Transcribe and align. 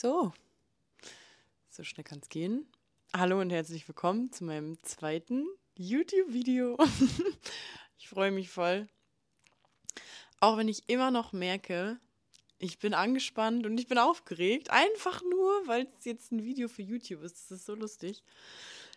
So, 0.00 0.32
so 1.68 1.84
schnell 1.84 2.04
kann 2.04 2.20
es 2.22 2.30
gehen. 2.30 2.66
Hallo 3.14 3.38
und 3.38 3.50
herzlich 3.50 3.86
willkommen 3.86 4.32
zu 4.32 4.44
meinem 4.44 4.82
zweiten 4.82 5.46
YouTube-Video. 5.76 6.78
ich 7.98 8.08
freue 8.08 8.30
mich 8.30 8.48
voll. 8.48 8.88
Auch 10.40 10.56
wenn 10.56 10.68
ich 10.68 10.84
immer 10.86 11.10
noch 11.10 11.34
merke, 11.34 12.00
ich 12.58 12.78
bin 12.78 12.94
angespannt 12.94 13.66
und 13.66 13.76
ich 13.76 13.88
bin 13.88 13.98
aufgeregt. 13.98 14.70
Einfach 14.70 15.20
nur, 15.20 15.66
weil 15.66 15.86
es 15.98 16.06
jetzt 16.06 16.32
ein 16.32 16.44
Video 16.44 16.68
für 16.68 16.80
YouTube 16.80 17.22
ist. 17.22 17.50
Das 17.50 17.58
ist 17.58 17.66
so 17.66 17.74
lustig. 17.74 18.22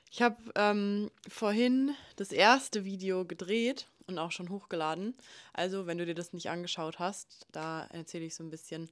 Ich 0.10 0.22
habe 0.22 0.38
ähm, 0.56 1.12
vorhin 1.28 1.96
das 2.16 2.32
erste 2.32 2.86
Video 2.86 3.26
gedreht 3.26 3.90
und 4.08 4.20
auch 4.20 4.32
schon 4.32 4.48
hochgeladen. 4.48 5.18
Also, 5.52 5.86
wenn 5.86 5.98
du 5.98 6.06
dir 6.06 6.16
das 6.16 6.32
nicht 6.32 6.50
angeschaut 6.50 6.98
hast, 6.98 7.46
da 7.52 7.88
erzähle 7.88 8.24
ich 8.24 8.36
so 8.36 8.44
ein 8.46 8.50
bisschen, 8.50 8.90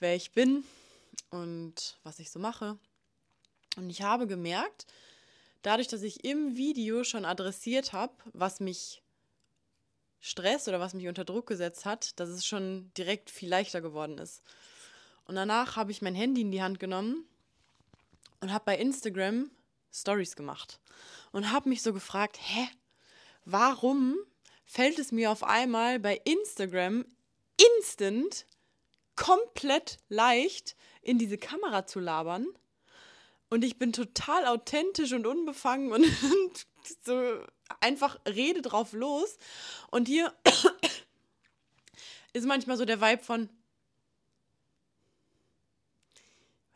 wer 0.00 0.16
ich 0.16 0.32
bin 0.32 0.64
und 1.30 1.98
was 2.02 2.18
ich 2.18 2.30
so 2.30 2.38
mache. 2.38 2.78
Und 3.76 3.90
ich 3.90 4.02
habe 4.02 4.26
gemerkt, 4.26 4.86
dadurch, 5.62 5.88
dass 5.88 6.02
ich 6.02 6.24
im 6.24 6.56
Video 6.56 7.04
schon 7.04 7.24
adressiert 7.24 7.92
habe, 7.92 8.14
was 8.32 8.60
mich 8.60 9.02
Stress 10.20 10.66
oder 10.68 10.80
was 10.80 10.94
mich 10.94 11.06
unter 11.06 11.24
Druck 11.24 11.46
gesetzt 11.46 11.84
hat, 11.84 12.18
dass 12.18 12.28
es 12.28 12.44
schon 12.44 12.90
direkt 12.96 13.30
viel 13.30 13.48
leichter 13.48 13.80
geworden 13.80 14.18
ist. 14.18 14.42
Und 15.26 15.36
danach 15.36 15.76
habe 15.76 15.92
ich 15.92 16.02
mein 16.02 16.14
Handy 16.14 16.40
in 16.40 16.50
die 16.50 16.62
Hand 16.62 16.80
genommen 16.80 17.24
und 18.40 18.52
habe 18.52 18.64
bei 18.64 18.78
Instagram 18.78 19.50
Stories 19.92 20.36
gemacht 20.36 20.80
und 21.32 21.52
habe 21.52 21.68
mich 21.68 21.82
so 21.82 21.92
gefragt, 21.92 22.38
hä, 22.40 22.68
warum 23.44 24.16
fällt 24.64 24.98
es 24.98 25.12
mir 25.12 25.30
auf 25.30 25.44
einmal 25.44 25.98
bei 25.98 26.20
Instagram 26.24 27.04
instant 27.76 28.46
komplett 29.16 29.98
leicht 30.08 30.76
in 31.08 31.18
diese 31.18 31.38
Kamera 31.38 31.86
zu 31.86 32.00
labern 32.00 32.46
und 33.50 33.64
ich 33.64 33.78
bin 33.78 33.92
total 33.92 34.46
authentisch 34.46 35.12
und 35.12 35.26
unbefangen 35.26 35.90
und 35.90 36.04
so 37.04 37.40
einfach 37.80 38.20
rede 38.26 38.60
drauf 38.62 38.92
los. 38.92 39.38
Und 39.90 40.06
hier 40.06 40.34
ist 42.34 42.46
manchmal 42.46 42.76
so 42.76 42.84
der 42.84 43.00
Vibe 43.00 43.22
von, 43.22 43.48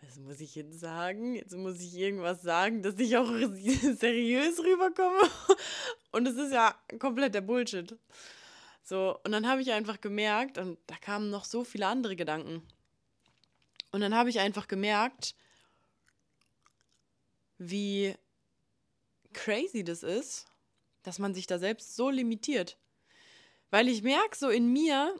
was 0.01 0.17
muss 0.17 0.41
ich 0.41 0.55
jetzt 0.55 0.81
sagen? 0.81 1.35
Jetzt 1.35 1.55
muss 1.55 1.81
ich 1.81 1.95
irgendwas 1.95 2.41
sagen, 2.41 2.83
dass 2.83 2.99
ich 2.99 3.17
auch 3.19 3.29
seriös 3.29 4.59
rüberkomme. 4.61 5.29
Und 6.11 6.27
es 6.27 6.37
ist 6.37 6.53
ja 6.53 6.75
komplett 6.99 7.35
der 7.35 7.43
Bullshit. 7.43 7.99
So, 8.83 9.19
und 9.25 9.33
dann 9.33 9.47
habe 9.47 9.61
ich 9.61 9.73
einfach 9.73 10.01
gemerkt, 10.01 10.59
und 10.59 10.79
da 10.87 10.97
kamen 10.97 11.31
noch 11.31 11.45
so 11.45 11.65
viele 11.65 11.87
andere 11.87 12.17
Gedanken. 12.17 12.67
Und 13.93 14.01
dann 14.01 14.15
habe 14.15 14.31
ich 14.31 14.41
einfach 14.41 14.69
gemerkt, 14.69 15.35
wie 17.59 18.15
crazy 19.33 19.85
das 19.85 20.03
ist, 20.03 20.47
dass 21.03 21.19
man 21.19 21.35
sich 21.35 21.47
da 21.47 21.59
selbst 21.59 21.95
so 21.95 22.11
limitiert. 22.11 22.79
Weil 23.71 23.89
ich 23.89 24.03
merke 24.03 24.37
so 24.37 24.49
in 24.49 24.73
mir, 24.73 25.15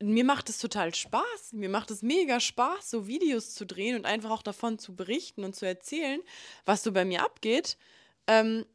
mir 0.00 0.24
macht 0.24 0.50
es 0.50 0.58
total 0.58 0.94
Spaß. 0.94 1.52
Mir 1.52 1.70
macht 1.70 1.90
es 1.90 2.02
mega 2.02 2.40
Spaß, 2.40 2.90
so 2.90 3.06
Videos 3.06 3.54
zu 3.54 3.64
drehen 3.64 3.96
und 3.96 4.04
einfach 4.04 4.30
auch 4.30 4.42
davon 4.42 4.78
zu 4.78 4.94
berichten 4.94 5.42
und 5.42 5.56
zu 5.56 5.66
erzählen, 5.66 6.20
was 6.66 6.82
so 6.82 6.92
bei 6.92 7.06
mir 7.06 7.22
abgeht. 7.22 7.78
Ähm, 8.26 8.66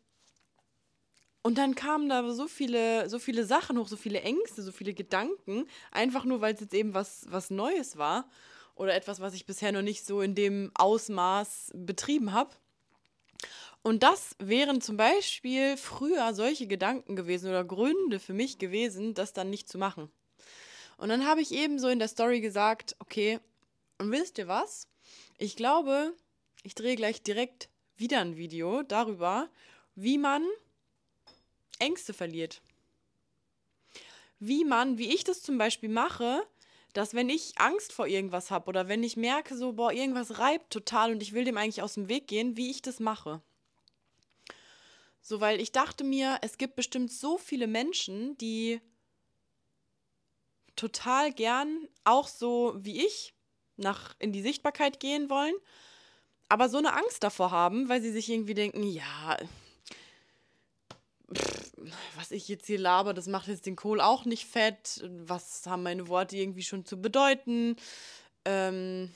und 1.44 1.58
dann 1.58 1.76
kamen 1.76 2.10
da 2.10 2.32
so 2.32 2.48
viele, 2.48 3.10
so 3.10 3.20
viele 3.20 3.46
Sachen 3.46 3.78
hoch, 3.78 3.88
so 3.88 3.98
viele 3.98 4.22
Ängste, 4.22 4.62
so 4.64 4.72
viele 4.72 4.94
Gedanken, 4.94 5.68
einfach 5.92 6.24
nur, 6.24 6.42
weil 6.42 6.54
es 6.54 6.62
jetzt 6.62 6.74
eben 6.74 6.94
was, 6.94 7.26
was 7.30 7.50
Neues 7.52 7.98
war 7.98 8.30
oder 8.76 8.94
etwas, 8.94 9.20
was 9.20 9.34
ich 9.34 9.46
bisher 9.46 9.72
noch 9.72 9.82
nicht 9.82 10.06
so 10.06 10.22
in 10.22 10.36
dem 10.36 10.72
Ausmaß 10.74 11.72
betrieben 11.74 12.32
habe. 12.32 12.56
Und 13.84 14.04
das 14.04 14.36
wären 14.40 14.82
zum 14.82 14.98
Beispiel 14.98 15.76
früher 15.76 16.34
solche 16.34 16.68
Gedanken 16.68 17.16
gewesen 17.16 17.50
oder 17.50 17.64
Gründe 17.64 18.20
für 18.20 18.34
mich 18.34 18.60
gewesen, 18.60 19.14
das 19.14 19.34
dann 19.34 19.50
nicht 19.50 19.70
zu 19.70 19.78
machen. 19.78 20.12
Und 20.98 21.10
dann 21.10 21.26
habe 21.26 21.42
ich 21.42 21.52
eben 21.52 21.80
so 21.80 21.88
in 21.88 21.98
der 21.98 22.08
Story 22.08 22.42
gesagt, 22.42 22.96
okay, 23.00 23.40
und 23.98 24.12
wisst 24.12 24.38
ihr 24.38 24.48
was? 24.48 24.88
Ich 25.40 25.56
glaube, 25.56 26.14
ich 26.64 26.76
drehe 26.76 26.96
gleich 26.96 27.24
direkt 27.24 27.70
wieder 27.98 28.20
ein 28.20 28.38
Video 28.38 28.84
darüber, 28.84 29.50
wie 29.96 30.20
man 30.20 30.44
Ängste 31.80 32.14
verliert. 32.14 32.62
Wie 34.40 34.64
man, 34.64 34.98
wie 34.98 35.14
ich 35.14 35.24
das 35.24 35.42
zum 35.42 35.58
Beispiel 35.58 35.90
mache, 35.90 36.44
dass 36.94 37.14
wenn 37.14 37.30
ich 37.30 37.58
Angst 37.58 37.94
vor 37.94 38.08
irgendwas 38.08 38.52
habe 38.52 38.68
oder 38.68 38.88
wenn 38.88 39.04
ich 39.04 39.18
merke, 39.18 39.56
so, 39.56 39.74
boah, 39.74 39.92
irgendwas 39.92 40.40
reibt 40.40 40.72
total 40.72 41.12
und 41.12 41.24
ich 41.24 41.34
will 41.34 41.46
dem 41.46 41.58
eigentlich 41.58 41.82
aus 41.82 41.94
dem 41.94 42.10
Weg 42.10 42.28
gehen, 42.28 42.58
wie 42.58 42.70
ich 42.70 42.82
das 42.82 43.00
mache. 43.00 43.42
So, 45.22 45.40
weil 45.40 45.62
ich 45.62 45.72
dachte 45.72 46.04
mir, 46.04 46.40
es 46.42 46.58
gibt 46.58 46.76
bestimmt 46.76 47.12
so 47.12 47.38
viele 47.38 47.68
Menschen, 47.68 48.38
die 48.38 48.82
total 50.76 51.32
gern 51.32 51.88
auch 52.04 52.28
so 52.28 52.76
wie 52.78 53.06
ich 53.06 53.34
nach 53.78 54.16
in 54.20 54.32
die 54.32 54.42
Sichtbarkeit 54.42 55.00
gehen 55.00 55.30
wollen, 55.30 55.56
aber 56.50 56.70
so 56.70 56.78
eine 56.78 56.94
Angst 56.94 57.24
davor 57.24 57.52
haben, 57.52 57.88
weil 57.88 58.02
sie 58.02 58.12
sich 58.12 58.30
irgendwie 58.30 58.54
denken, 58.54 58.84
ja, 58.84 59.38
was 62.16 62.32
ich 62.32 62.48
jetzt 62.48 62.68
hier 62.68 62.80
laber, 62.80 63.14
das 63.14 63.28
macht 63.28 63.48
jetzt 63.48 63.66
den 63.66 63.76
Kohl 63.76 64.02
auch 64.02 64.26
nicht 64.26 64.46
fett. 64.46 65.04
Was 65.26 65.66
haben 65.66 65.84
meine 65.84 66.08
Worte 66.08 66.38
irgendwie 66.38 66.64
schon 66.64 66.86
zu 66.86 67.02
bedeuten? 67.02 67.76
Ähm, 68.46 69.12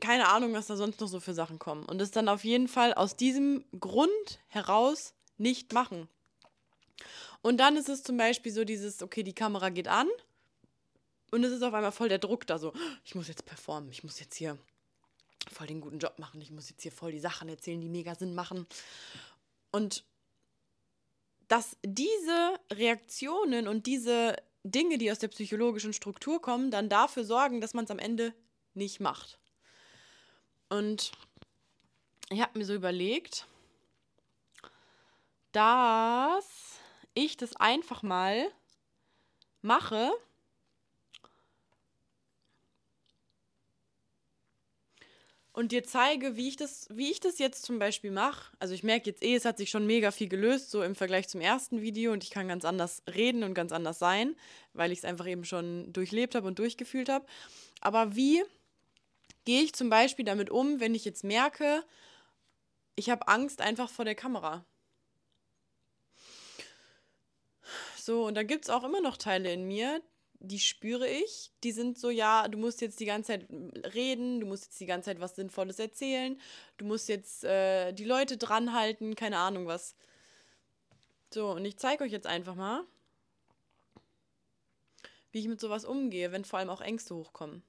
keine 0.00 0.28
Ahnung, 0.28 0.52
was 0.52 0.66
da 0.66 0.76
sonst 0.76 1.00
noch 1.00 1.08
so 1.08 1.20
für 1.20 1.34
Sachen 1.34 1.58
kommen. 1.58 1.84
Und 1.84 1.98
das 1.98 2.10
dann 2.10 2.28
auf 2.28 2.44
jeden 2.44 2.68
Fall 2.68 2.94
aus 2.94 3.16
diesem 3.16 3.64
Grund 3.78 4.40
heraus 4.48 5.14
nicht 5.38 5.72
machen. 5.72 6.08
Und 7.42 7.58
dann 7.58 7.76
ist 7.76 7.88
es 7.88 8.02
zum 8.02 8.16
Beispiel 8.16 8.52
so 8.52 8.64
dieses, 8.64 9.02
okay, 9.02 9.22
die 9.22 9.34
Kamera 9.34 9.68
geht 9.68 9.88
an 9.88 10.08
und 11.30 11.44
es 11.44 11.52
ist 11.52 11.62
auf 11.62 11.74
einmal 11.74 11.92
voll 11.92 12.08
der 12.08 12.18
Druck 12.18 12.46
da 12.46 12.58
so, 12.58 12.72
ich 13.04 13.14
muss 13.14 13.28
jetzt 13.28 13.44
performen, 13.44 13.90
ich 13.90 14.02
muss 14.02 14.18
jetzt 14.20 14.36
hier 14.36 14.56
voll 15.52 15.66
den 15.66 15.80
guten 15.80 15.98
Job 15.98 16.18
machen, 16.18 16.40
ich 16.40 16.50
muss 16.50 16.70
jetzt 16.70 16.82
hier 16.82 16.92
voll 16.92 17.12
die 17.12 17.20
Sachen 17.20 17.48
erzählen, 17.48 17.80
die 17.80 17.88
mega 17.88 18.14
Sinn 18.14 18.34
machen. 18.34 18.66
Und 19.72 20.04
dass 21.48 21.76
diese 21.84 22.58
Reaktionen 22.72 23.68
und 23.68 23.86
diese 23.86 24.36
Dinge, 24.62 24.98
die 24.98 25.10
aus 25.10 25.18
der 25.18 25.28
psychologischen 25.28 25.92
Struktur 25.92 26.40
kommen, 26.40 26.70
dann 26.70 26.88
dafür 26.88 27.24
sorgen, 27.24 27.60
dass 27.60 27.74
man 27.74 27.84
es 27.84 27.90
am 27.90 27.98
Ende 27.98 28.34
nicht 28.72 29.00
macht. 29.00 29.38
Und 30.68 31.12
ich 32.30 32.40
habe 32.40 32.58
mir 32.58 32.64
so 32.64 32.74
überlegt, 32.74 33.46
dass 35.52 36.80
ich 37.14 37.36
das 37.36 37.54
einfach 37.56 38.02
mal 38.02 38.50
mache 39.62 40.10
und 45.54 45.70
dir 45.70 45.84
zeige, 45.84 46.36
wie 46.36 46.48
ich 46.48 46.56
das, 46.56 46.88
wie 46.90 47.12
ich 47.12 47.20
das 47.20 47.38
jetzt 47.38 47.64
zum 47.64 47.78
Beispiel 47.78 48.10
mache. 48.10 48.52
Also 48.58 48.74
ich 48.74 48.82
merke 48.82 49.08
jetzt 49.08 49.22
eh, 49.22 49.36
es 49.36 49.44
hat 49.44 49.56
sich 49.56 49.70
schon 49.70 49.86
mega 49.86 50.10
viel 50.10 50.28
gelöst, 50.28 50.70
so 50.70 50.82
im 50.82 50.96
Vergleich 50.96 51.28
zum 51.28 51.40
ersten 51.40 51.80
Video 51.80 52.12
und 52.12 52.24
ich 52.24 52.30
kann 52.30 52.48
ganz 52.48 52.64
anders 52.64 53.02
reden 53.06 53.44
und 53.44 53.54
ganz 53.54 53.70
anders 53.70 54.00
sein, 54.00 54.34
weil 54.72 54.90
ich 54.90 54.98
es 54.98 55.04
einfach 55.04 55.26
eben 55.28 55.44
schon 55.44 55.92
durchlebt 55.92 56.34
habe 56.34 56.48
und 56.48 56.58
durchgefühlt 56.58 57.08
habe. 57.08 57.24
Aber 57.80 58.16
wie 58.16 58.42
gehe 59.44 59.62
ich 59.62 59.72
zum 59.74 59.90
Beispiel 59.90 60.24
damit 60.24 60.50
um, 60.50 60.80
wenn 60.80 60.94
ich 60.94 61.04
jetzt 61.04 61.22
merke, 61.22 61.84
ich 62.96 63.08
habe 63.08 63.28
Angst 63.28 63.60
einfach 63.60 63.88
vor 63.88 64.04
der 64.04 64.16
Kamera? 64.16 64.64
So, 67.96 68.26
und 68.26 68.34
da 68.34 68.42
gibt 68.42 68.64
es 68.64 68.70
auch 68.70 68.82
immer 68.82 69.00
noch 69.00 69.16
Teile 69.16 69.52
in 69.52 69.68
mir, 69.68 70.02
die 70.40 70.58
spüre 70.58 71.08
ich. 71.08 71.52
Die 71.62 71.72
sind 71.72 71.98
so, 71.98 72.10
ja, 72.10 72.48
du 72.48 72.58
musst 72.58 72.80
jetzt 72.80 73.00
die 73.00 73.06
ganze 73.06 73.28
Zeit 73.28 73.46
reden, 73.94 74.40
du 74.40 74.46
musst 74.46 74.64
jetzt 74.64 74.80
die 74.80 74.86
ganze 74.86 75.10
Zeit 75.10 75.20
was 75.20 75.36
Sinnvolles 75.36 75.78
erzählen, 75.78 76.40
du 76.76 76.84
musst 76.84 77.08
jetzt 77.08 77.44
äh, 77.44 77.92
die 77.92 78.04
Leute 78.04 78.36
dranhalten, 78.36 79.14
keine 79.14 79.38
Ahnung 79.38 79.66
was. 79.66 79.96
So, 81.32 81.50
und 81.50 81.64
ich 81.64 81.78
zeige 81.78 82.04
euch 82.04 82.12
jetzt 82.12 82.26
einfach 82.26 82.54
mal, 82.54 82.84
wie 85.32 85.40
ich 85.40 85.48
mit 85.48 85.60
sowas 85.60 85.84
umgehe, 85.84 86.30
wenn 86.30 86.44
vor 86.44 86.58
allem 86.58 86.70
auch 86.70 86.80
Ängste 86.80 87.14
hochkommen. 87.14 87.62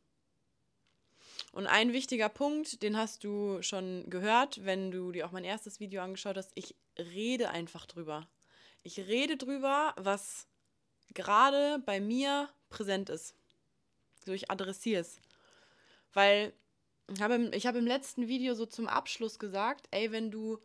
Und 1.51 1.67
ein 1.67 1.93
wichtiger 1.93 2.29
Punkt, 2.29 2.83
den 2.83 2.97
hast 2.97 3.23
du 3.23 3.61
schon 3.61 4.09
gehört, 4.09 4.65
wenn 4.65 4.91
du 4.91 5.11
dir 5.11 5.25
auch 5.25 5.31
mein 5.31 5.43
erstes 5.43 5.79
Video 5.79 6.01
angeschaut 6.01 6.37
hast, 6.37 6.51
ich 6.55 6.75
rede 6.97 7.49
einfach 7.49 7.85
drüber. 7.85 8.27
Ich 8.83 8.99
rede 8.99 9.37
drüber, 9.37 9.93
was 9.97 10.47
gerade 11.13 11.79
bei 11.85 11.99
mir 11.99 12.49
präsent 12.69 13.09
ist. 13.09 13.35
So, 14.25 14.31
ich 14.31 14.49
adressiere 14.49 15.01
es. 15.01 15.19
Weil 16.13 16.53
ich 17.13 17.21
habe 17.21 17.35
im, 17.35 17.51
hab 17.51 17.75
im 17.75 17.85
letzten 17.85 18.27
Video 18.27 18.55
so 18.55 18.65
zum 18.65 18.87
Abschluss 18.87 19.39
gesagt, 19.39 19.87
ey, 19.91 20.11
wenn 20.11 20.31
du 20.31 20.59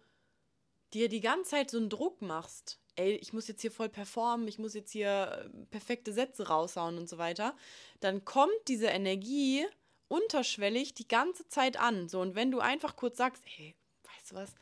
dir 0.92 1.08
die 1.08 1.20
ganze 1.20 1.50
Zeit 1.50 1.70
so 1.70 1.76
einen 1.76 1.90
Druck 1.90 2.22
machst, 2.22 2.78
ey, 2.96 3.12
ich 3.16 3.32
muss 3.32 3.48
jetzt 3.48 3.60
hier 3.60 3.70
voll 3.70 3.88
performen, 3.88 4.48
ich 4.48 4.58
muss 4.58 4.74
jetzt 4.74 4.92
hier 4.92 5.50
äh, 5.52 5.66
perfekte 5.66 6.12
Sätze 6.12 6.48
raushauen 6.48 6.98
und 6.98 7.08
so 7.08 7.18
weiter, 7.18 7.56
dann 8.00 8.24
kommt 8.24 8.52
diese 8.68 8.86
Energie 8.86 9.66
unterschwellig 10.08 10.94
die 10.94 11.06
ganze 11.08 11.46
Zeit 11.48 11.78
an. 11.78 12.08
So, 12.08 12.20
und 12.20 12.34
wenn 12.34 12.50
du 12.50 12.60
einfach 12.60 12.96
kurz 12.96 13.16
sagst, 13.16 13.42
hey, 13.46 13.74
weißt 14.04 14.32
du 14.32 14.36
was, 14.36 14.54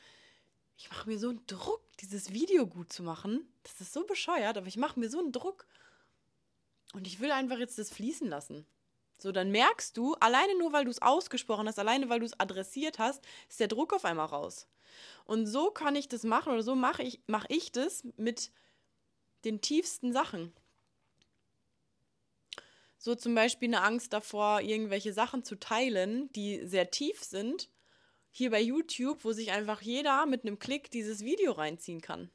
ich 0.76 0.90
mache 0.90 1.08
mir 1.08 1.18
so 1.18 1.30
einen 1.30 1.46
Druck, 1.46 1.80
dieses 2.00 2.32
Video 2.32 2.66
gut 2.66 2.92
zu 2.92 3.02
machen. 3.02 3.48
Das 3.70 3.80
ist 3.80 3.92
so 3.92 4.04
bescheuert, 4.04 4.56
aber 4.56 4.66
ich 4.66 4.76
mache 4.76 4.98
mir 4.98 5.08
so 5.08 5.18
einen 5.18 5.32
Druck. 5.32 5.66
Und 6.94 7.06
ich 7.06 7.20
will 7.20 7.30
einfach 7.30 7.58
jetzt 7.58 7.78
das 7.78 7.90
fließen 7.90 8.28
lassen. 8.28 8.66
So, 9.18 9.32
dann 9.32 9.50
merkst 9.50 9.96
du, 9.96 10.14
alleine 10.14 10.56
nur 10.58 10.72
weil 10.72 10.84
du 10.84 10.90
es 10.90 11.02
ausgesprochen 11.02 11.66
hast, 11.66 11.78
alleine 11.78 12.08
weil 12.08 12.20
du 12.20 12.26
es 12.26 12.38
adressiert 12.38 12.98
hast, 12.98 13.24
ist 13.48 13.60
der 13.60 13.68
Druck 13.68 13.92
auf 13.92 14.04
einmal 14.04 14.26
raus. 14.26 14.68
Und 15.24 15.46
so 15.46 15.70
kann 15.70 15.96
ich 15.96 16.08
das 16.08 16.22
machen 16.22 16.52
oder 16.52 16.62
so 16.62 16.74
mache 16.74 17.02
ich, 17.02 17.20
mach 17.26 17.44
ich 17.48 17.72
das 17.72 18.04
mit 18.16 18.52
den 19.44 19.60
tiefsten 19.60 20.12
Sachen. 20.12 20.52
So 22.96 23.14
zum 23.14 23.34
Beispiel 23.34 23.68
eine 23.68 23.82
Angst 23.82 24.12
davor, 24.12 24.60
irgendwelche 24.60 25.12
Sachen 25.12 25.44
zu 25.44 25.56
teilen, 25.56 26.32
die 26.32 26.66
sehr 26.66 26.90
tief 26.90 27.22
sind. 27.22 27.68
Hier 28.30 28.50
bei 28.50 28.60
YouTube, 28.60 29.24
wo 29.24 29.32
sich 29.32 29.50
einfach 29.50 29.82
jeder 29.82 30.26
mit 30.26 30.44
einem 30.44 30.58
Klick 30.58 30.90
dieses 30.90 31.24
Video 31.24 31.52
reinziehen 31.52 32.00
kann. 32.00 32.30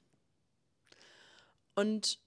Und 1.75 2.19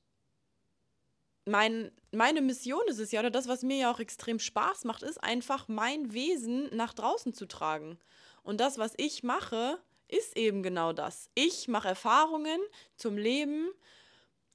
mein, 1.45 1.93
meine 2.11 2.41
Mission 2.41 2.83
ist 2.89 2.99
es 2.99 3.13
ja, 3.13 3.21
oder 3.21 3.31
das, 3.31 3.49
was 3.49 3.63
mir 3.63 3.77
ja 3.77 3.93
auch 3.93 4.01
extrem 4.01 4.39
Spaß 4.39 4.85
macht, 4.85 5.03
ist 5.03 5.23
einfach 5.23 5.69
mein 5.69 6.13
Wesen 6.13 6.75
nach 6.75 6.93
draußen 6.93 7.33
zu 7.33 7.47
tragen. 7.47 7.99
Und 8.43 8.61
das, 8.61 8.79
was 8.79 8.95
ich 8.97 9.23
mache, 9.23 9.79
ist 10.09 10.37
eben 10.37 10.63
genau 10.63 10.93
das. 10.93 11.31
Ich 11.35 11.69
mache 11.69 11.89
Erfahrungen 11.89 12.61
zum 12.97 13.17
Leben 13.17 13.71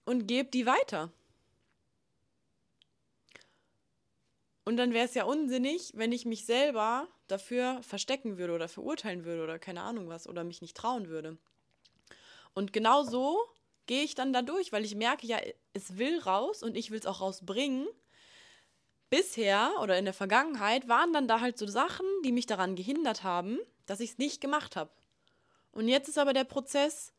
und 0.06 0.28
gebe 0.28 0.50
die 0.50 0.66
weiter. 0.66 1.12
Und 4.64 4.78
dann 4.78 4.94
wäre 4.94 5.06
es 5.06 5.14
ja 5.16 5.24
unsinnig, 5.24 5.92
wenn 5.96 6.12
ich 6.12 6.26
mich 6.26 6.46
selber 6.46 7.08
dafür 7.28 7.82
verstecken 7.82 8.38
würde 8.38 8.54
oder 8.54 8.68
verurteilen 8.68 9.26
würde 9.26 9.44
oder 9.44 9.60
keine 9.60 9.82
Ahnung 9.82 10.10
was 10.10 10.28
oder 10.28 10.44
mich 10.44 10.62
nicht 10.62 10.78
trauen 10.78 11.08
würde. 11.10 11.38
Und 12.54 12.74
genau 12.74 13.04
so 13.04 13.40
gehe 13.92 14.04
ich 14.04 14.16
dann 14.16 14.32
da 14.32 14.42
durch, 14.42 14.72
weil 14.72 14.86
ich 14.86 14.96
merke, 14.96 15.28
ja, 15.28 15.38
es 15.74 15.98
will 15.98 16.18
raus 16.20 16.64
und 16.64 16.78
ich 16.78 16.92
will 16.92 17.00
es 17.00 17.06
auch 17.06 17.20
rausbringen. 17.20 17.86
Bisher 19.10 19.70
oder 19.82 20.00
in 20.00 20.06
der 20.06 20.14
Vergangenheit 20.14 20.88
waren 20.88 21.12
dann 21.12 21.28
da 21.28 21.42
halt 21.42 21.58
so 21.58 21.68
Sachen, 21.68 22.06
die 22.24 22.32
mich 22.32 22.46
daran 22.46 22.78
gehindert 22.78 23.24
haben, 23.24 23.60
dass 23.88 24.00
ich 24.00 24.12
es 24.12 24.18
nicht 24.18 24.40
gemacht 24.40 24.78
habe. 24.78 24.92
Und 25.74 25.90
jetzt 25.90 26.08
ist 26.08 26.18
aber 26.18 26.32
der 26.32 26.46
Prozess, 26.46 27.12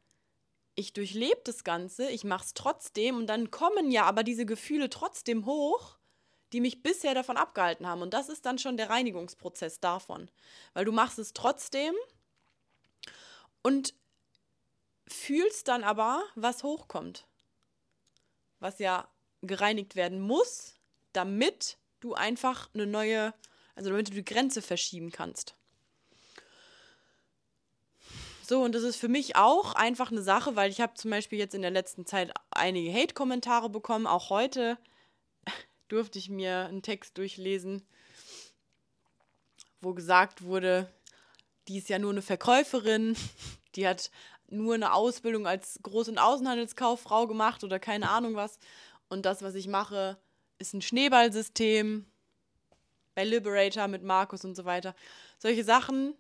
ich 0.75 0.95
durchlebe 0.95 1.43
das 1.45 1.63
Ganze, 1.63 2.09
ich 2.09 2.25
mache 2.25 2.47
es 2.47 2.55
trotzdem 2.55 3.19
und 3.19 3.27
dann 3.27 3.51
kommen 3.51 3.91
ja 3.91 4.05
aber 4.05 4.23
diese 4.23 4.47
Gefühle 4.47 4.89
trotzdem 4.89 5.45
hoch, 5.45 5.99
die 6.55 6.63
mich 6.63 6.83
bisher 6.83 7.13
davon 7.13 7.37
abgehalten 7.37 7.87
haben. 7.87 8.01
Und 8.01 8.15
das 8.15 8.31
ist 8.31 8.47
dann 8.47 8.59
schon 8.59 8.79
der 8.79 8.89
Reinigungsprozess 8.89 9.79
davon. 9.79 10.31
Weil 10.73 10.87
du 10.87 10.93
machst 10.93 11.19
es 11.19 11.35
trotzdem 11.35 11.95
und 13.61 13.93
fühlst 15.07 15.69
dann 15.69 15.85
aber, 15.85 16.23
was 16.35 16.63
hochkommt. 16.63 17.27
Was 18.61 18.79
ja 18.79 19.09
gereinigt 19.43 19.97
werden 19.97 20.21
muss, 20.21 20.75
damit 21.13 21.79
du 22.01 22.15
einfach 22.15 22.71
eine 22.75 22.87
neue, 22.87 23.35
also 23.75 23.91
damit 23.91 24.09
du 24.09 24.13
die 24.13 24.25
Grenze 24.25 24.63
verschieben 24.63 25.11
kannst. 25.11 25.55
So, 28.45 28.63
und 28.63 28.75
das 28.75 28.83
ist 28.83 28.97
für 28.97 29.09
mich 29.09 29.37
auch 29.37 29.75
einfach 29.75 30.11
eine 30.11 30.23
Sache, 30.23 30.57
weil 30.57 30.71
ich 30.71 30.81
habe 30.81 30.95
zum 30.95 31.11
Beispiel 31.11 31.39
jetzt 31.39 31.55
in 31.55 31.63
der 31.63 31.71
letzten 31.71 32.05
Zeit 32.07 32.33
einige 32.51 32.93
Hate-Kommentare 32.93 33.71
bekommen. 33.71 34.07
Auch 34.07 34.31
heute 34.31 34.79
durfte 35.89 36.19
ich 36.19 36.29
mir 36.29 36.67
einen 36.67 36.83
Text 36.83 37.17
durchlesen, 37.19 37.87
wo 39.81 39.95
gesagt 39.95 40.43
wurde, 40.43 40.93
die 41.69 41.79
ist 41.79 41.89
ja 41.89 41.99
nur 41.99 42.11
eine 42.11 42.23
Verkäuferin, 42.23 43.17
die 43.75 43.87
hat 43.87 44.11
nur 44.49 44.75
eine 44.75 44.93
Ausbildung 44.93 45.47
als 45.47 45.83
Groß- 45.83 46.11
und 46.11 46.19
Außenhandelskauffrau 46.19 47.27
gemacht 47.27 47.65
oder 47.65 47.79
keine 47.79 48.11
Ahnung 48.11 48.35
was. 48.35 48.59
Und 49.09 49.27
das, 49.27 49.43
was 49.43 49.55
ich 49.55 49.69
mache, 49.69 50.19
ist 50.59 50.75
ein 50.75 50.83
Schneeballsystem 50.83 52.07
bei 53.15 53.25
Liberator 53.25 53.89
mit 53.89 54.03
Markus 54.03 54.45
und 54.45 54.55
so 54.55 54.65
weiter. 54.65 54.95
Solche 55.39 55.65
Sachen 55.65 56.15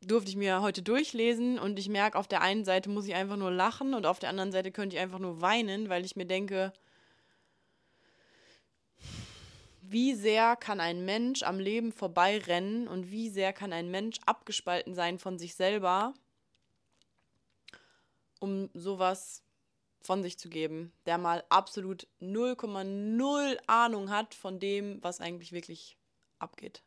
durfte 0.00 0.30
ich 0.30 0.36
mir 0.36 0.60
heute 0.62 0.82
durchlesen 0.82 1.58
und 1.58 1.78
ich 1.78 1.88
merke, 1.88 2.18
auf 2.18 2.28
der 2.28 2.40
einen 2.40 2.64
Seite 2.64 2.90
muss 2.90 3.06
ich 3.06 3.14
einfach 3.14 3.36
nur 3.36 3.50
lachen 3.50 3.94
und 3.94 4.06
auf 4.06 4.18
der 4.18 4.30
anderen 4.30 4.52
Seite 4.52 4.72
könnte 4.72 4.96
ich 4.96 5.02
einfach 5.02 5.18
nur 5.18 5.40
weinen, 5.40 5.88
weil 5.88 6.04
ich 6.04 6.16
mir 6.16 6.26
denke, 6.26 6.72
wie 9.80 10.14
sehr 10.14 10.56
kann 10.56 10.80
ein 10.80 11.04
Mensch 11.04 11.42
am 11.42 11.60
Leben 11.60 11.92
vorbeirennen 11.92 12.88
und 12.88 13.10
wie 13.10 13.28
sehr 13.28 13.52
kann 13.52 13.72
ein 13.72 13.90
Mensch 13.90 14.18
abgespalten 14.26 14.94
sein 14.94 15.18
von 15.18 15.38
sich 15.38 15.54
selber, 15.54 16.14
um 18.42 18.68
sowas 18.74 19.44
von 20.00 20.22
sich 20.22 20.36
zu 20.36 20.48
geben, 20.48 20.92
der 21.06 21.16
mal 21.16 21.44
absolut 21.48 22.08
0,0 22.20 23.56
Ahnung 23.68 24.10
hat 24.10 24.34
von 24.34 24.58
dem, 24.58 25.02
was 25.02 25.20
eigentlich 25.20 25.52
wirklich 25.52 25.96
abgeht. 26.40 26.82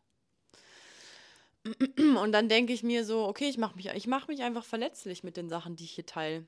Und 1.97 2.33
dann 2.33 2.49
denke 2.49 2.73
ich 2.73 2.83
mir 2.83 3.05
so, 3.05 3.25
okay, 3.25 3.47
ich 3.47 3.57
mache 3.57 3.75
mich, 3.77 4.07
mach 4.07 4.27
mich 4.27 4.43
einfach 4.43 4.65
verletzlich 4.65 5.23
mit 5.23 5.37
den 5.37 5.47
Sachen, 5.47 5.77
die 5.77 5.85
ich 5.85 5.91
hier 5.91 6.05
teile. 6.05 6.45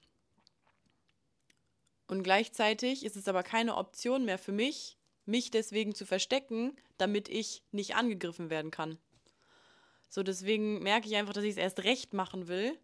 Und 2.07 2.23
gleichzeitig 2.23 3.05
ist 3.05 3.15
es 3.15 3.27
aber 3.27 3.43
keine 3.43 3.75
Option 3.77 4.25
mehr 4.25 4.37
für 4.37 4.51
mich, 4.51 4.97
mich 5.25 5.51
deswegen 5.51 5.95
zu 5.95 6.05
verstecken, 6.05 6.75
damit 6.97 7.29
ich 7.29 7.63
nicht 7.71 7.95
angegriffen 7.95 8.49
werden 8.49 8.71
kann. 8.71 8.97
So, 10.09 10.23
deswegen 10.23 10.79
merke 10.83 11.07
ich 11.07 11.15
einfach, 11.15 11.33
dass 11.33 11.43
ich 11.43 11.51
es 11.51 11.57
erst 11.57 11.83
recht 11.83 12.13
machen 12.13 12.47
will, 12.47 12.77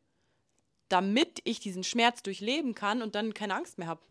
damit 0.94 1.40
ich 1.44 1.60
diesen 1.60 1.84
Schmerz 1.84 2.24
durchleben 2.24 2.76
kann 2.76 3.02
und 3.02 3.16
dann 3.16 3.34
keine 3.34 3.56
Angst 3.56 3.78
mehr 3.78 3.88
habe. 3.88 4.02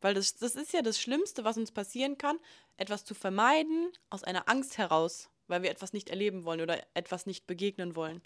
Weil 0.00 0.14
das, 0.14 0.36
das 0.36 0.54
ist 0.54 0.72
ja 0.72 0.82
das 0.82 1.00
Schlimmste, 1.00 1.44
was 1.44 1.58
uns 1.58 1.72
passieren 1.72 2.18
kann, 2.18 2.38
etwas 2.76 3.04
zu 3.04 3.14
vermeiden 3.14 3.92
aus 4.10 4.24
einer 4.24 4.48
Angst 4.48 4.78
heraus 4.78 5.28
weil 5.52 5.62
wir 5.62 5.70
etwas 5.70 5.92
nicht 5.92 6.08
erleben 6.08 6.44
wollen 6.44 6.60
oder 6.60 6.82
etwas 6.94 7.26
nicht 7.26 7.46
begegnen 7.46 7.94
wollen. 7.94 8.22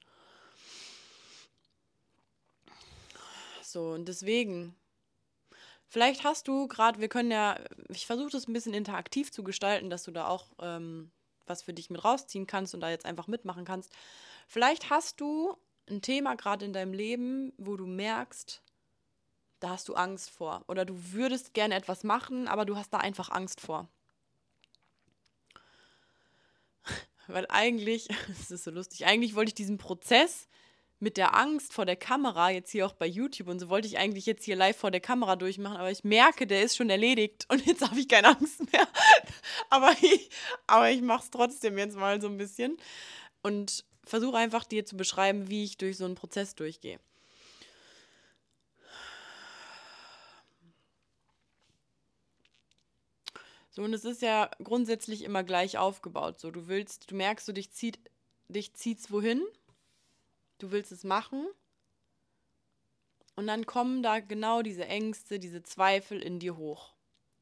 So, 3.62 3.90
und 3.90 4.06
deswegen, 4.06 4.76
vielleicht 5.88 6.22
hast 6.22 6.46
du 6.48 6.68
gerade, 6.68 7.00
wir 7.00 7.08
können 7.08 7.30
ja, 7.30 7.58
ich 7.88 8.06
versuche 8.06 8.30
das 8.30 8.46
ein 8.46 8.52
bisschen 8.52 8.74
interaktiv 8.74 9.32
zu 9.32 9.42
gestalten, 9.42 9.90
dass 9.90 10.04
du 10.04 10.12
da 10.12 10.28
auch 10.28 10.46
ähm, 10.60 11.10
was 11.46 11.62
für 11.62 11.74
dich 11.74 11.90
mit 11.90 12.04
rausziehen 12.04 12.46
kannst 12.46 12.74
und 12.74 12.80
da 12.80 12.90
jetzt 12.90 13.06
einfach 13.06 13.26
mitmachen 13.26 13.64
kannst. 13.64 13.92
Vielleicht 14.46 14.90
hast 14.90 15.20
du 15.20 15.56
ein 15.88 16.02
Thema 16.02 16.34
gerade 16.34 16.64
in 16.64 16.72
deinem 16.72 16.92
Leben, 16.92 17.52
wo 17.58 17.76
du 17.76 17.86
merkst, 17.86 18.62
da 19.60 19.70
hast 19.70 19.88
du 19.88 19.94
Angst 19.94 20.30
vor. 20.30 20.64
Oder 20.68 20.84
du 20.84 20.94
würdest 21.12 21.54
gerne 21.54 21.74
etwas 21.74 22.04
machen, 22.04 22.48
aber 22.48 22.64
du 22.64 22.76
hast 22.76 22.92
da 22.92 22.98
einfach 22.98 23.30
Angst 23.30 23.60
vor. 23.60 23.88
Weil 27.26 27.46
eigentlich, 27.48 28.08
das 28.28 28.50
ist 28.50 28.64
so 28.64 28.70
lustig, 28.70 29.06
eigentlich 29.06 29.34
wollte 29.34 29.50
ich 29.50 29.54
diesen 29.54 29.78
Prozess 29.78 30.48
mit 30.98 31.18
der 31.18 31.36
Angst 31.36 31.74
vor 31.74 31.84
der 31.84 31.96
Kamera, 31.96 32.50
jetzt 32.50 32.70
hier 32.70 32.86
auch 32.86 32.94
bei 32.94 33.06
YouTube 33.06 33.48
und 33.48 33.58
so, 33.58 33.68
wollte 33.68 33.86
ich 33.86 33.98
eigentlich 33.98 34.24
jetzt 34.24 34.44
hier 34.44 34.56
live 34.56 34.78
vor 34.78 34.90
der 34.90 35.00
Kamera 35.00 35.36
durchmachen, 35.36 35.76
aber 35.76 35.90
ich 35.90 36.04
merke, 36.04 36.46
der 36.46 36.62
ist 36.62 36.74
schon 36.76 36.88
erledigt 36.88 37.44
und 37.48 37.66
jetzt 37.66 37.82
habe 37.82 38.00
ich 38.00 38.08
keine 38.08 38.28
Angst 38.28 38.72
mehr. 38.72 38.88
aber 39.68 39.92
ich, 40.00 40.30
aber 40.66 40.90
ich 40.90 41.02
mache 41.02 41.24
es 41.24 41.30
trotzdem 41.30 41.76
jetzt 41.78 41.96
mal 41.96 42.20
so 42.20 42.28
ein 42.28 42.38
bisschen 42.38 42.78
und 43.42 43.84
versuche 44.06 44.38
einfach 44.38 44.64
dir 44.64 44.86
zu 44.86 44.96
beschreiben, 44.96 45.48
wie 45.48 45.64
ich 45.64 45.76
durch 45.76 45.98
so 45.98 46.04
einen 46.04 46.14
Prozess 46.14 46.54
durchgehe. 46.54 46.98
So, 53.70 53.82
und 53.82 53.92
es 53.92 54.06
ist 54.06 54.22
ja 54.22 54.50
grundsätzlich 54.64 55.22
immer 55.22 55.44
gleich 55.44 55.76
aufgebaut. 55.76 56.40
So, 56.40 56.50
du 56.50 56.66
willst, 56.66 57.10
du 57.10 57.14
merkst, 57.14 57.46
du 57.46 57.52
dich 57.52 57.70
zieht, 57.72 57.98
dich 58.48 58.72
zieht's 58.72 59.10
wohin, 59.10 59.44
du 60.58 60.70
willst 60.70 60.92
es 60.92 61.04
machen. 61.04 61.46
Und 63.34 63.46
dann 63.48 63.66
kommen 63.66 64.02
da 64.02 64.20
genau 64.20 64.62
diese 64.62 64.86
Ängste, 64.86 65.38
diese 65.38 65.62
Zweifel 65.62 66.22
in 66.22 66.38
dir 66.38 66.56
hoch. 66.56 66.94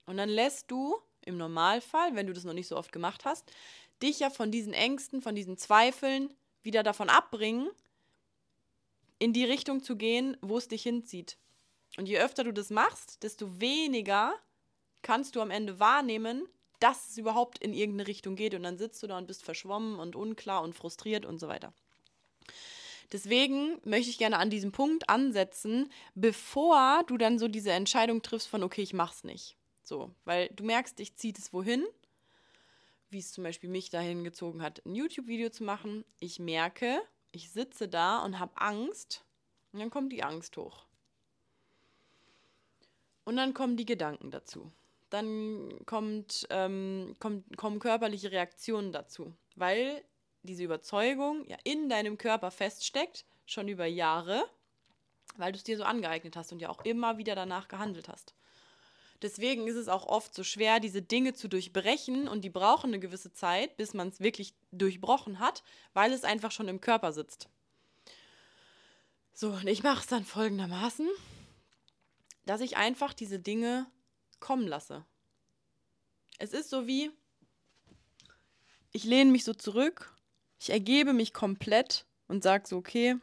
Und 0.07 0.17
dann 0.17 0.29
lässt 0.29 0.73
du 0.73 0.99
im 1.21 1.37
Normalfall, 1.37 2.17
wenn 2.17 2.27
du 2.27 2.33
das 2.33 2.43
noch 2.43 2.53
nicht 2.53 2.67
so 2.67 2.77
oft 2.77 2.91
gemacht 2.91 3.25
hast, 3.25 3.53
dich 4.03 4.19
ja 4.19 4.29
von 4.29 4.51
diesen 4.51 4.73
Ängsten, 4.73 5.23
von 5.23 5.37
diesen 5.37 5.57
Zweifeln 5.57 6.35
wieder 6.65 6.83
davon 6.83 7.09
abbringen, 7.09 7.69
in 9.19 9.33
die 9.33 9.45
Richtung 9.45 9.83
zu 9.83 9.97
gehen, 9.97 10.37
wo 10.41 10.59
es 10.59 10.69
dich 10.69 10.83
hinzieht. 10.83 11.39
Und 11.97 12.07
je 12.07 12.19
öfter 12.19 12.45
du 12.45 12.53
das 12.53 12.71
machst, 12.71 13.23
desto 13.23 13.61
weniger 13.61 14.35
kannst 15.03 15.37
du 15.37 15.41
am 15.41 15.51
Ende 15.51 15.79
wahrnehmen, 15.79 16.49
dass 16.81 17.09
es 17.09 17.19
überhaupt 17.19 17.59
in 17.59 17.73
irgendeine 17.73 18.09
Richtung 18.09 18.37
geht. 18.37 18.55
Und 18.55 18.65
dann 18.65 18.79
sitzt 18.79 19.03
du 19.03 19.07
da 19.07 19.17
und 19.17 19.27
bist 19.27 19.45
verschwommen 19.45 19.99
und 19.99 20.17
unklar 20.17 20.63
und 20.63 20.75
frustriert 20.75 21.25
und 21.25 21.39
so 21.39 21.49
weiter. 21.49 21.73
Deswegen 23.13 23.79
möchte 23.85 24.11
ich 24.11 24.19
gerne 24.19 24.39
an 24.39 24.51
diesem 24.51 24.73
Punkt 24.73 25.09
ansetzen, 25.09 25.91
bevor 26.15 27.05
du 27.07 27.17
dann 27.17 27.39
so 27.39 27.49
diese 27.49 27.71
Entscheidung 27.71 28.23
triffst 28.23 28.49
von, 28.49 28.63
okay, 28.63 28.83
ich 28.83 28.93
mach's 28.93 29.23
nicht. 29.25 29.57
So, 29.85 30.11
weil 30.25 30.49
du 30.49 30.65
merkst, 30.65 30.99
ich 30.99 31.15
ziehe 31.17 31.33
das 31.33 31.53
wohin. 31.53 31.85
Wie 33.11 33.19
es 33.19 33.33
zum 33.33 33.45
Beispiel 33.45 33.71
mich 33.71 33.91
dahin 33.91 34.25
gezogen 34.25 34.63
hat, 34.63 34.85
ein 34.85 34.95
YouTube-Video 34.95 35.51
zu 35.51 35.65
machen. 35.65 36.05
Ich 36.21 36.39
merke, 36.39 37.01
ich 37.33 37.51
sitze 37.51 37.89
da 37.89 38.19
und 38.25 38.39
habe 38.39 38.57
Angst 38.57 39.25
und 39.73 39.81
dann 39.81 39.91
kommt 39.91 40.13
die 40.13 40.23
Angst 40.23 40.57
hoch. 40.57 40.87
Und 43.25 43.37
dann 43.37 43.55
kommen 43.55 43.77
die 43.77 43.87
Gedanken 43.87 44.31
dazu. 44.31 44.71
Dann 45.11 45.81
kommt, 45.87 46.47
ähm, 46.51 47.15
kommt, 47.19 47.57
kommen 47.57 47.79
körperliche 47.79 48.31
Reaktionen 48.33 48.93
dazu, 48.93 49.35
weil 49.57 50.05
diese 50.43 50.65
Überzeugung 50.65 51.47
ja 51.49 51.57
in 51.65 51.89
deinem 51.89 52.19
Körper 52.19 52.51
feststeckt, 52.51 53.25
schon 53.47 53.69
über 53.69 53.87
Jahre, 53.87 54.45
weil 55.37 55.53
du 55.53 55.59
es 55.59 55.65
dir 55.65 55.77
so 55.77 55.85
angeeignet 55.85 56.37
hast 56.37 56.53
und 56.53 56.61
ja 56.61 56.69
auch 56.69 56.85
immer 56.85 57.19
wieder 57.19 57.35
danach 57.35 57.69
gehandelt 57.69 58.09
hast. 58.09 58.35
Deswegen 59.25 59.67
ist 59.67 59.77
es 59.77 59.89
auch 59.89 60.05
oft 60.05 60.35
so 60.35 60.45
schwer, 60.45 60.81
diese 60.81 61.01
Dinge 61.01 61.33
zu 61.33 61.49
durchbrechen 61.49 62.29
und 62.29 62.43
die 62.45 62.51
brauchen 62.51 62.89
eine 62.89 63.01
gewisse 63.01 63.33
Zeit, 63.33 63.79
bis 63.79 63.95
man 63.95 64.09
es 64.09 64.21
wirklich 64.21 64.53
durchbrochen 64.71 65.39
hat, 65.39 65.63
weil 65.95 66.13
es 66.13 66.25
einfach 66.25 66.51
schon 66.51 66.69
im 66.69 66.83
Körper 66.83 67.11
sitzt. 67.11 67.49
So, 69.33 69.53
und 69.53 69.67
ich 69.67 69.83
mache 69.83 70.03
es 70.03 70.09
dann 70.09 70.27
folgendermaßen, 70.27 71.09
dass 72.45 72.61
ich 72.61 72.77
einfach 72.77 73.15
diese 73.15 73.39
Dinge 73.39 73.87
kommen 74.41 74.69
lasse. 74.69 75.07
Es 76.39 76.53
ist 76.53 76.69
so 76.69 76.87
wie, 76.87 77.11
ich 78.93 79.05
lehne 79.05 79.33
mich 79.33 79.45
so 79.45 79.55
zurück, 79.55 80.15
ich 80.61 80.69
ergebe 80.69 81.15
mich 81.15 81.33
komplett 81.33 82.05
und 82.29 82.43
sage 82.43 82.69
so, 82.69 82.77
okay, 82.77 83.17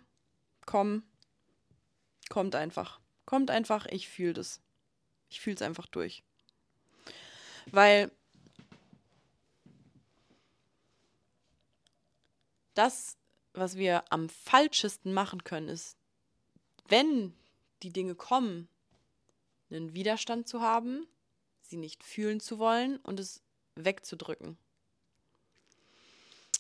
komm, 0.66 1.04
kommt 2.30 2.56
einfach. 2.56 3.00
Kommt 3.26 3.52
einfach, 3.52 3.86
ich 3.86 4.10
fühle 4.10 4.34
das. 4.34 4.62
Ich 5.32 5.40
fühle 5.40 5.56
es 5.56 5.62
einfach 5.62 5.88
durch. 5.88 6.24
Weil 7.68 8.12
das, 12.74 13.18
was 13.54 13.78
wir 13.78 14.04
am 14.12 14.28
falschesten 14.28 15.14
machen 15.14 15.44
können, 15.46 15.70
ist, 15.70 15.98
wenn 16.90 17.34
die 17.82 17.94
Dinge 17.94 18.14
kommen, 18.14 18.68
einen 19.70 19.94
Widerstand 19.94 20.50
zu 20.50 20.62
haben, 20.62 21.08
sie 21.62 21.78
nicht 21.78 22.04
fühlen 22.04 22.42
zu 22.42 22.60
wollen 22.60 22.98
und 22.98 23.18
es 23.18 23.42
wegzudrücken. 23.76 24.58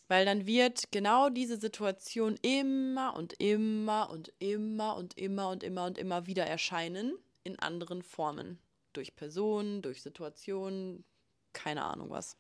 Weil 0.08 0.26
dann 0.26 0.46
wird 0.46 0.92
genau 0.94 1.30
diese 1.30 1.58
Situation 1.58 2.38
immer 2.42 3.16
und 3.16 3.34
immer 3.34 4.10
und 4.10 4.32
immer 4.40 4.96
und 4.96 5.18
immer 5.18 5.50
und 5.50 5.64
immer 5.64 5.86
und 5.86 5.98
immer 5.98 6.26
wieder 6.26 6.46
erscheinen 6.46 7.18
in 7.44 7.60
anderen 7.60 8.04
Formen. 8.04 8.60
Durch 8.94 9.16
Personen, 9.16 9.82
durch 9.82 10.02
Situationen, 10.02 11.06
keine 11.54 11.84
Ahnung 11.84 12.10
was. 12.10 12.38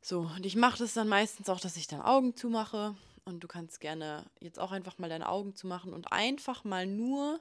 So, 0.00 0.20
und 0.20 0.44
ich 0.44 0.56
mache 0.56 0.78
das 0.78 0.94
dann 0.94 1.08
meistens 1.08 1.48
auch, 1.48 1.60
dass 1.60 1.76
ich 1.76 1.86
dann 1.86 2.02
Augen 2.02 2.34
zumache. 2.36 2.96
Und 3.24 3.40
du 3.40 3.46
kannst 3.46 3.78
gerne 3.80 4.26
jetzt 4.40 4.58
auch 4.58 4.72
einfach 4.72 4.98
mal 4.98 5.08
deine 5.08 5.28
Augen 5.28 5.54
zumachen 5.54 5.92
und 5.92 6.12
einfach 6.12 6.64
mal 6.64 6.86
nur 6.86 7.40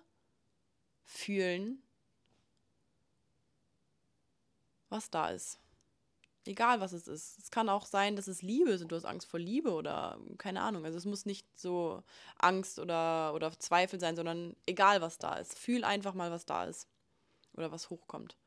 fühlen, 1.03 1.81
was 4.89 5.09
da 5.09 5.29
ist. 5.29 5.59
Egal, 6.45 6.79
was 6.79 6.91
es 6.93 7.07
ist. 7.07 7.37
Es 7.37 7.51
kann 7.51 7.69
auch 7.69 7.85
sein, 7.85 8.15
dass 8.15 8.27
es 8.27 8.41
Liebe 8.41 8.71
ist 8.71 8.81
und 8.81 8.91
du 8.91 8.95
hast 8.95 9.05
Angst 9.05 9.27
vor 9.27 9.39
Liebe 9.39 9.71
oder 9.73 10.19
keine 10.39 10.61
Ahnung. 10.61 10.85
Also 10.85 10.97
es 10.97 11.05
muss 11.05 11.25
nicht 11.25 11.45
so 11.57 12.03
Angst 12.39 12.79
oder, 12.79 13.33
oder 13.35 13.51
Zweifel 13.59 13.99
sein, 13.99 14.15
sondern 14.15 14.55
egal, 14.65 15.01
was 15.01 15.19
da 15.19 15.35
ist. 15.35 15.57
Fühl 15.57 15.83
einfach 15.83 16.15
mal, 16.15 16.31
was 16.31 16.45
da 16.47 16.65
ist 16.65 16.87
oder 17.53 17.71
was 17.71 17.91
hochkommt. 17.91 18.37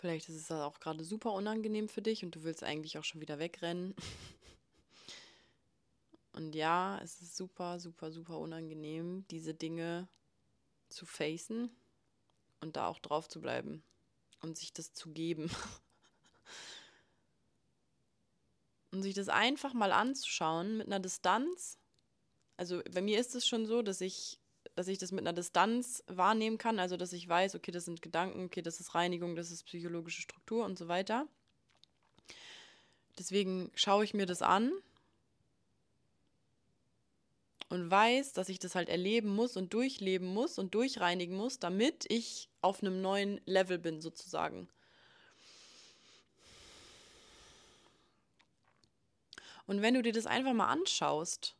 Vielleicht 0.00 0.30
ist 0.30 0.36
es 0.36 0.50
auch 0.50 0.80
gerade 0.80 1.04
super 1.04 1.32
unangenehm 1.32 1.86
für 1.86 2.00
dich 2.00 2.24
und 2.24 2.34
du 2.34 2.42
willst 2.42 2.64
eigentlich 2.64 2.96
auch 2.96 3.04
schon 3.04 3.20
wieder 3.20 3.38
wegrennen. 3.38 3.94
Und 6.32 6.54
ja, 6.54 6.98
es 7.02 7.20
ist 7.20 7.36
super, 7.36 7.78
super, 7.80 8.10
super 8.12 8.38
unangenehm, 8.38 9.26
diese 9.30 9.52
Dinge 9.52 10.08
zu 10.88 11.04
facen 11.04 11.76
und 12.60 12.76
da 12.76 12.86
auch 12.86 13.00
drauf 13.00 13.28
zu 13.28 13.40
bleiben 13.40 13.82
und 14.40 14.56
sich 14.56 14.72
das 14.72 14.94
zu 14.94 15.10
geben. 15.10 15.50
Und 18.92 19.02
sich 19.02 19.14
das 19.14 19.28
einfach 19.28 19.74
mal 19.74 19.92
anzuschauen 19.92 20.78
mit 20.78 20.86
einer 20.86 20.98
Distanz. 20.98 21.78
Also 22.56 22.80
bei 22.90 23.02
mir 23.02 23.20
ist 23.20 23.34
es 23.34 23.46
schon 23.46 23.66
so, 23.66 23.82
dass 23.82 24.00
ich 24.00 24.39
dass 24.80 24.88
ich 24.88 24.96
das 24.96 25.12
mit 25.12 25.20
einer 25.20 25.34
Distanz 25.34 26.02
wahrnehmen 26.06 26.56
kann, 26.56 26.78
also 26.78 26.96
dass 26.96 27.12
ich 27.12 27.28
weiß, 27.28 27.54
okay, 27.54 27.70
das 27.70 27.84
sind 27.84 28.00
Gedanken, 28.00 28.46
okay, 28.46 28.62
das 28.62 28.80
ist 28.80 28.94
Reinigung, 28.94 29.36
das 29.36 29.50
ist 29.50 29.64
psychologische 29.64 30.22
Struktur 30.22 30.64
und 30.64 30.78
so 30.78 30.88
weiter. 30.88 31.28
Deswegen 33.18 33.70
schaue 33.74 34.04
ich 34.04 34.14
mir 34.14 34.24
das 34.24 34.40
an 34.40 34.72
und 37.68 37.90
weiß, 37.90 38.32
dass 38.32 38.48
ich 38.48 38.58
das 38.58 38.74
halt 38.74 38.88
erleben 38.88 39.28
muss 39.28 39.58
und 39.58 39.74
durchleben 39.74 40.28
muss 40.28 40.58
und 40.58 40.74
durchreinigen 40.74 41.36
muss, 41.36 41.58
damit 41.58 42.06
ich 42.08 42.48
auf 42.62 42.82
einem 42.82 43.02
neuen 43.02 43.38
Level 43.44 43.78
bin, 43.78 44.00
sozusagen. 44.00 44.66
Und 49.66 49.82
wenn 49.82 49.92
du 49.92 50.00
dir 50.00 50.14
das 50.14 50.24
einfach 50.24 50.54
mal 50.54 50.68
anschaust, 50.68 51.54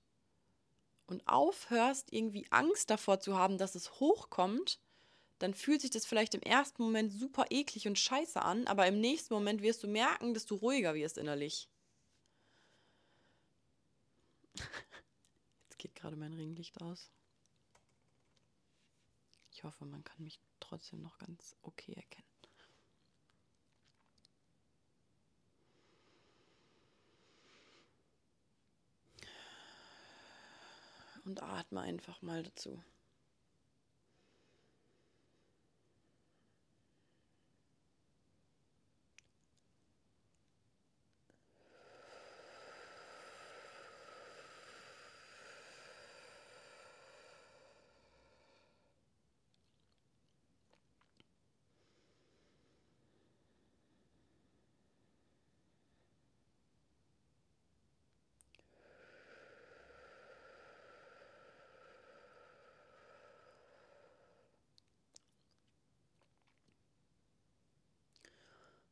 und 1.11 1.27
aufhörst, 1.27 2.13
irgendwie 2.13 2.47
Angst 2.51 2.91
davor 2.91 3.21
zu 3.21 3.37
haben, 3.37 3.59
dass 3.59 3.75
es 3.75 4.01
hochkommt, 4.01 4.81
dann 5.39 5.55
fühlt 5.55 5.81
sich 5.81 5.91
das 5.91 6.07
vielleicht 6.07 6.35
im 6.35 6.43
ersten 6.43 6.83
Moment 6.83 7.13
super 7.13 7.47
eklig 7.51 7.89
und 7.89 7.99
scheiße 7.99 8.41
an, 8.41 8.67
aber 8.67 8.87
im 8.87 9.01
nächsten 9.01 9.35
Moment 9.35 9.63
wirst 9.63 9.83
du 9.83 9.89
merken, 9.89 10.35
dass 10.35 10.47
du 10.47 10.55
ruhiger 10.55 10.95
wirst 10.95 11.19
innerlich. 11.19 11.69
Jetzt 15.65 15.79
geht 15.79 15.95
gerade 15.95 16.17
mein 16.17 16.35
Ringlicht 16.35 16.81
aus. 16.83 17.11
Ich 19.51 19.65
hoffe, 19.65 19.85
man 19.85 20.05
kann 20.05 20.23
mich 20.23 20.41
trotzdem 20.61 21.01
noch 21.01 21.19
ganz 21.19 21.57
okay 21.63 21.95
erkennen. 21.95 22.30
Und 31.25 31.43
atme 31.43 31.81
einfach 31.81 32.23
mal 32.23 32.43
dazu. 32.43 32.83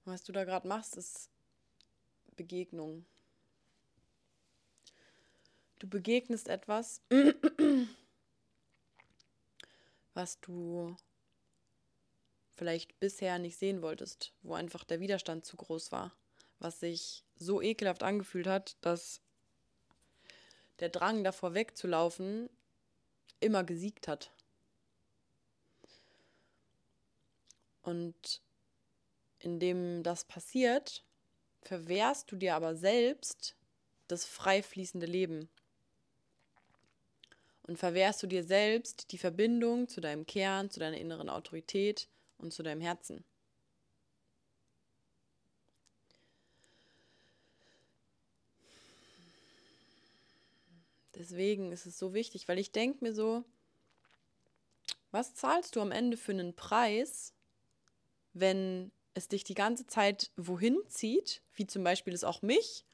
Was 0.09 0.23
du 0.23 0.33
da 0.33 0.45
gerade 0.45 0.67
machst, 0.67 0.97
ist 0.97 1.29
Begegnung. 2.35 3.05
Du 5.79 5.87
begegnest 5.87 6.49
etwas, 6.49 7.03
was 10.15 10.41
du 10.41 10.97
vielleicht 12.57 12.99
bisher 13.01 13.39
nicht 13.39 13.59
sehen 13.59 13.83
wolltest, 13.83 14.33
wo 14.41 14.55
einfach 14.55 14.85
der 14.85 15.01
Widerstand 15.01 15.45
zu 15.45 15.59
groß 15.59 15.93
war, 15.93 16.17
was 16.59 16.81
sich 16.81 17.23
so 17.37 17.61
ekelhaft 17.61 18.03
angefühlt 18.03 18.47
hat, 18.47 18.79
dass 18.81 19.21
der 20.79 20.89
Drang 20.89 21.23
davor 21.23 21.53
wegzulaufen 21.53 22.49
immer 23.41 23.63
gesiegt 23.63 24.09
hat. 24.09 24.33
Und 27.83 28.41
indem 29.41 30.03
das 30.03 30.25
passiert, 30.25 31.05
verwehrst 31.63 32.31
du 32.31 32.37
dir 32.37 32.55
aber 32.55 32.75
selbst 32.77 33.57
das 34.07 34.25
frei 34.25 34.63
fließende 34.63 35.07
Leben. 35.07 35.51
und 37.69 37.79
verwehrst 37.79 38.23
du 38.23 38.27
dir 38.27 38.43
selbst 38.43 39.13
die 39.13 39.19
Verbindung 39.19 39.89
zu 39.89 40.01
deinem 40.01 40.27
Kern, 40.27 40.71
zu 40.71 40.81
deiner 40.81 40.97
inneren 40.97 41.29
Autorität 41.29 42.09
und 42.39 42.53
zu 42.53 42.63
deinem 42.63 42.81
Herzen. 42.81 43.25
Deswegen 51.15 51.73
ist 51.73 51.85
es 51.85 51.99
so 51.99 52.15
wichtig, 52.15 52.49
weil 52.49 52.59
ich 52.59 52.73
denke 52.73 53.05
mir 53.05 53.13
so, 53.13 53.45
was 55.11 55.35
zahlst 55.35 55.77
du 55.77 55.81
am 55.83 55.93
Ende 55.93 56.17
für 56.17 56.33
einen 56.33 56.55
Preis, 56.55 57.35
wenn 58.33 58.93
es 59.19 59.29
dich 59.29 59.45
die 59.45 59.55
ganze 59.55 59.87
Zeit 59.87 60.31
wohin 60.37 60.79
zieht, 60.89 61.43
wie 61.55 61.67
zum 61.67 61.85
Beispiel 61.85 62.15
es 62.15 62.25
auch 62.25 62.43
mich 62.43 62.85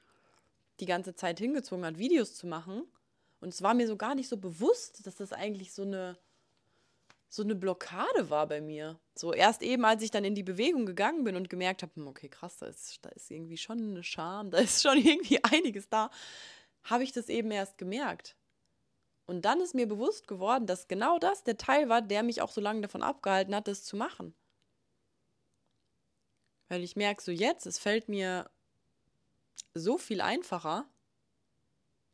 die 0.81 0.87
ganze 0.87 1.14
Zeit 1.14 1.38
hingezogen 1.38 1.85
hat, 1.85 1.99
Videos 1.99 2.35
zu 2.35 2.47
machen. 2.47 2.83
Und 3.40 3.50
es 3.50 3.62
war 3.62 3.75
mir 3.75 3.87
so 3.87 3.97
gar 3.97 4.14
nicht 4.14 4.28
so 4.28 4.37
bewusst, 4.37 5.07
dass 5.07 5.16
das 5.16 5.33
eigentlich 5.33 5.73
so 5.73 5.83
eine, 5.83 6.19
so 7.28 7.43
eine 7.43 7.54
Blockade 7.54 8.31
war 8.31 8.49
bei 8.49 8.61
mir. 8.61 8.99
So 9.14 9.33
erst 9.33 9.62
eben, 9.62 9.85
als 9.85 10.02
ich 10.02 10.11
dann 10.11 10.25
in 10.25 10.35
die 10.35 10.43
Bewegung 10.43 10.87
gegangen 10.87 11.25
bin 11.25 11.37
und 11.37 11.50
gemerkt 11.50 11.83
habe, 11.83 11.95
hm, 11.95 12.09
okay, 12.09 12.28
krass, 12.28 12.59
da 12.59 12.66
ist, 12.66 12.99
da 13.02 13.11
ist 13.11 13.31
irgendwie 13.31 13.57
schon 13.57 13.78
eine 13.78 14.02
Scham, 14.02 14.50
da 14.50 14.59
ist 14.59 14.83
schon 14.83 14.99
irgendwie 15.04 15.43
einiges 15.45 15.88
da, 15.88 16.11
habe 16.83 17.04
ich 17.04 17.12
das 17.12 17.28
eben 17.28 17.50
erst 17.50 17.78
gemerkt. 17.78 18.37
Und 19.26 19.45
dann 19.45 19.61
ist 19.61 19.75
mir 19.75 19.87
bewusst 19.87 20.26
geworden, 20.26 20.66
dass 20.66 20.88
genau 20.88 21.19
das 21.19 21.45
der 21.45 21.57
Teil 21.57 21.88
war, 21.88 22.02
der 22.02 22.23
mich 22.23 22.43
auch 22.43 22.50
so 22.50 22.61
lange 22.61 22.83
davon 22.83 23.02
abgehalten 23.02 23.54
hat, 23.54 23.69
das 23.69 23.85
zu 23.85 23.97
machen. 23.97 24.35
Weil 26.68 26.83
ich 26.83 26.97
merke 26.97 27.23
so 27.23 27.30
jetzt, 27.30 27.66
es 27.66 27.78
fällt 27.78 28.09
mir 28.09 28.50
so 29.75 29.99
viel 29.99 30.21
einfacher, 30.21 30.87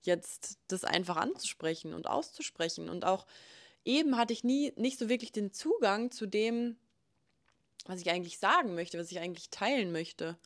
jetzt 0.03 0.59
das 0.69 0.85
einfach 0.85 1.17
anzusprechen 1.17 1.95
und 1.95 2.07
auszusprechen. 2.07 2.89
Und 2.89 3.05
auch 3.05 3.27
eben 3.85 4.17
hatte 4.17 4.33
ich 4.33 4.45
nie 4.45 4.73
nicht 4.77 4.99
so 4.99 5.09
wirklich 5.09 5.33
den 5.33 5.53
Zugang 5.53 6.11
zu 6.11 6.27
dem, 6.27 6.77
was 7.87 8.01
ich 8.01 8.11
eigentlich 8.11 8.39
sagen 8.39 8.75
möchte, 8.75 8.99
was 8.99 9.11
ich 9.11 9.21
eigentlich 9.21 9.51
teilen 9.51 9.93
möchte. 9.93 10.39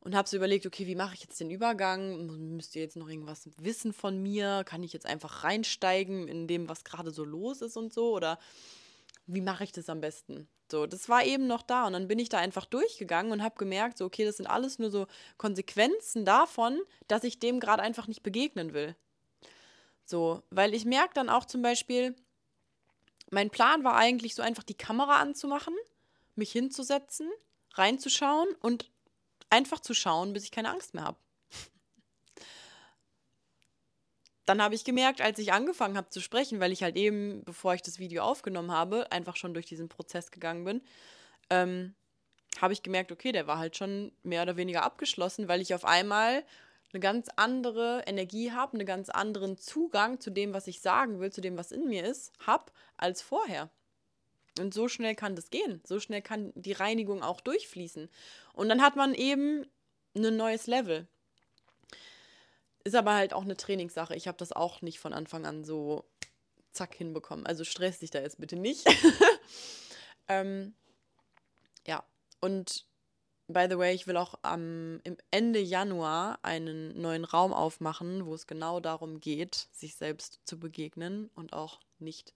Und 0.00 0.14
habe 0.14 0.28
so 0.28 0.36
überlegt, 0.36 0.66
okay, 0.66 0.86
wie 0.86 0.94
mache 0.94 1.14
ich 1.14 1.22
jetzt 1.22 1.40
den 1.40 1.50
Übergang? 1.50 2.26
Müsst 2.54 2.76
ihr 2.76 2.82
jetzt 2.82 2.96
noch 2.96 3.08
irgendwas 3.08 3.48
wissen 3.56 3.92
von 3.92 4.22
mir? 4.22 4.62
Kann 4.64 4.84
ich 4.84 4.92
jetzt 4.92 5.06
einfach 5.06 5.42
reinsteigen 5.42 6.28
in 6.28 6.46
dem, 6.46 6.68
was 6.68 6.84
gerade 6.84 7.10
so 7.10 7.24
los 7.24 7.60
ist 7.60 7.76
und 7.76 7.92
so? 7.92 8.14
Oder 8.14 8.38
wie 9.26 9.40
mache 9.40 9.64
ich 9.64 9.72
das 9.72 9.88
am 9.88 10.00
besten? 10.00 10.48
So, 10.70 10.86
das 10.86 11.08
war 11.08 11.24
eben 11.24 11.46
noch 11.46 11.62
da 11.62 11.86
und 11.86 11.92
dann 11.92 12.08
bin 12.08 12.18
ich 12.18 12.28
da 12.28 12.38
einfach 12.38 12.64
durchgegangen 12.64 13.32
und 13.32 13.42
habe 13.42 13.56
gemerkt, 13.56 13.98
so 13.98 14.04
okay, 14.04 14.24
das 14.24 14.38
sind 14.38 14.46
alles 14.46 14.78
nur 14.78 14.90
so 14.90 15.06
Konsequenzen 15.36 16.24
davon, 16.24 16.80
dass 17.06 17.24
ich 17.24 17.38
dem 17.38 17.60
gerade 17.60 17.82
einfach 17.82 18.08
nicht 18.08 18.22
begegnen 18.22 18.72
will. 18.72 18.96
So, 20.04 20.42
weil 20.50 20.74
ich 20.74 20.84
merke 20.84 21.14
dann 21.14 21.28
auch 21.28 21.44
zum 21.44 21.62
Beispiel, 21.62 22.16
mein 23.30 23.50
Plan 23.50 23.84
war 23.84 23.96
eigentlich 23.96 24.34
so 24.34 24.42
einfach 24.42 24.62
die 24.62 24.76
Kamera 24.76 25.20
anzumachen, 25.20 25.74
mich 26.34 26.52
hinzusetzen, 26.52 27.30
reinzuschauen 27.74 28.48
und 28.60 28.90
einfach 29.50 29.80
zu 29.80 29.94
schauen, 29.94 30.32
bis 30.32 30.44
ich 30.44 30.50
keine 30.50 30.70
Angst 30.70 30.94
mehr 30.94 31.04
habe 31.04 31.18
dann 34.46 34.62
habe 34.62 34.74
ich 34.74 34.84
gemerkt, 34.84 35.20
als 35.20 35.38
ich 35.38 35.52
angefangen 35.52 35.96
habe 35.96 36.08
zu 36.08 36.20
sprechen, 36.20 36.60
weil 36.60 36.72
ich 36.72 36.82
halt 36.82 36.96
eben, 36.96 37.44
bevor 37.44 37.74
ich 37.74 37.82
das 37.82 37.98
Video 37.98 38.22
aufgenommen 38.22 38.70
habe, 38.70 39.10
einfach 39.12 39.36
schon 39.36 39.54
durch 39.54 39.66
diesen 39.66 39.88
Prozess 39.88 40.30
gegangen 40.30 40.64
bin, 40.64 40.82
ähm, 41.50 41.94
habe 42.60 42.72
ich 42.72 42.82
gemerkt, 42.82 43.12
okay, 43.12 43.32
der 43.32 43.46
war 43.46 43.58
halt 43.58 43.76
schon 43.76 44.12
mehr 44.22 44.42
oder 44.42 44.56
weniger 44.56 44.82
abgeschlossen, 44.82 45.48
weil 45.48 45.60
ich 45.60 45.74
auf 45.74 45.84
einmal 45.84 46.44
eine 46.92 47.00
ganz 47.00 47.28
andere 47.36 48.04
Energie 48.06 48.52
habe, 48.52 48.74
einen 48.74 48.86
ganz 48.86 49.10
anderen 49.10 49.58
Zugang 49.58 50.20
zu 50.20 50.30
dem, 50.30 50.54
was 50.54 50.66
ich 50.68 50.80
sagen 50.80 51.20
will, 51.20 51.30
zu 51.30 51.40
dem, 51.40 51.56
was 51.56 51.72
in 51.72 51.88
mir 51.88 52.04
ist, 52.04 52.32
habe 52.46 52.72
als 52.96 53.22
vorher. 53.22 53.68
Und 54.58 54.72
so 54.72 54.88
schnell 54.88 55.14
kann 55.14 55.36
das 55.36 55.50
gehen. 55.50 55.82
So 55.84 56.00
schnell 56.00 56.22
kann 56.22 56.52
die 56.54 56.72
Reinigung 56.72 57.22
auch 57.22 57.40
durchfließen. 57.40 58.08
Und 58.54 58.68
dann 58.68 58.80
hat 58.80 58.96
man 58.96 59.12
eben 59.12 59.66
ein 60.14 60.36
neues 60.36 60.66
Level. 60.66 61.06
Ist 62.86 62.94
aber 62.94 63.14
halt 63.14 63.34
auch 63.34 63.42
eine 63.42 63.56
Trainingssache. 63.56 64.14
Ich 64.14 64.28
habe 64.28 64.38
das 64.38 64.52
auch 64.52 64.80
nicht 64.80 65.00
von 65.00 65.12
Anfang 65.12 65.44
an 65.44 65.64
so 65.64 66.04
zack 66.70 66.94
hinbekommen. 66.94 67.44
Also 67.44 67.64
stress 67.64 67.98
dich 67.98 68.12
da 68.12 68.20
jetzt 68.20 68.38
bitte 68.38 68.54
nicht. 68.54 68.86
ähm, 70.28 70.72
ja, 71.84 72.04
und 72.40 72.86
by 73.48 73.66
the 73.68 73.76
way, 73.76 73.92
ich 73.92 74.06
will 74.06 74.16
auch 74.16 74.38
am 74.42 75.00
im 75.02 75.16
Ende 75.32 75.58
Januar 75.58 76.38
einen 76.42 77.00
neuen 77.00 77.24
Raum 77.24 77.52
aufmachen, 77.52 78.24
wo 78.24 78.34
es 78.34 78.46
genau 78.46 78.78
darum 78.78 79.18
geht, 79.18 79.66
sich 79.72 79.96
selbst 79.96 80.38
zu 80.44 80.60
begegnen 80.60 81.28
und 81.34 81.54
auch 81.54 81.80
nicht 81.98 82.34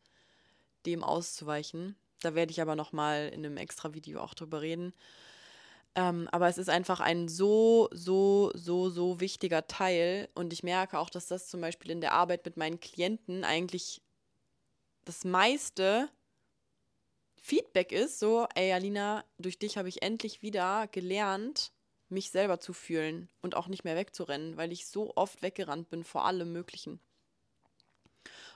dem 0.84 1.04
auszuweichen. 1.04 1.94
Da 2.22 2.34
werde 2.34 2.50
ich 2.50 2.60
aber 2.60 2.74
noch 2.74 2.90
mal 2.90 3.28
in 3.28 3.46
einem 3.46 3.56
extra 3.56 3.94
Video 3.94 4.18
auch 4.20 4.34
drüber 4.34 4.62
reden. 4.62 4.94
Ähm, 5.96 6.28
aber 6.30 6.48
es 6.48 6.58
ist 6.58 6.68
einfach 6.68 7.00
ein 7.00 7.28
so, 7.28 7.88
so, 7.92 8.52
so, 8.54 8.90
so 8.90 9.20
wichtiger 9.20 9.66
Teil. 9.66 10.28
Und 10.34 10.52
ich 10.52 10.62
merke 10.62 10.98
auch, 10.98 11.10
dass 11.10 11.26
das 11.26 11.48
zum 11.48 11.60
Beispiel 11.60 11.90
in 11.90 12.00
der 12.00 12.12
Arbeit 12.12 12.44
mit 12.44 12.56
meinen 12.56 12.80
Klienten 12.80 13.44
eigentlich 13.44 14.00
das 15.04 15.24
meiste 15.24 16.08
Feedback 17.42 17.90
ist. 17.90 18.20
So, 18.20 18.46
ey 18.54 18.72
Alina, 18.72 19.24
durch 19.38 19.58
dich 19.58 19.78
habe 19.78 19.88
ich 19.88 20.02
endlich 20.02 20.42
wieder 20.42 20.86
gelernt, 20.88 21.72
mich 22.08 22.30
selber 22.30 22.60
zu 22.60 22.72
fühlen 22.72 23.28
und 23.40 23.56
auch 23.56 23.66
nicht 23.66 23.84
mehr 23.84 23.96
wegzurennen, 23.96 24.56
weil 24.56 24.72
ich 24.72 24.86
so 24.86 25.12
oft 25.16 25.42
weggerannt 25.42 25.90
bin 25.90 26.04
vor 26.04 26.24
allem 26.24 26.52
Möglichen. 26.52 27.00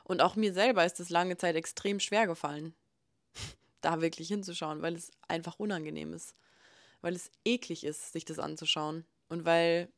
Und 0.05 0.21
auch 0.21 0.37
mir 0.37 0.53
selber 0.53 0.85
ist 0.85 1.01
es 1.01 1.09
lange 1.09 1.37
Zeit 1.37 1.57
extrem 1.57 1.99
schwer 1.99 2.27
gefallen, 2.27 2.75
da 3.81 4.01
wirklich 4.01 4.29
hinzuschauen, 4.29 4.83
weil 4.83 4.95
es 4.95 5.11
einfach 5.27 5.59
unangenehm 5.59 6.13
ist 6.13 6.37
weil 7.05 7.15
es 7.15 7.31
eklig 7.45 7.85
ist, 7.85 8.15
sich 8.15 8.25
das 8.25 8.39
anzuschauen. 8.39 9.05
Und 9.29 9.45
weil, 9.45 9.93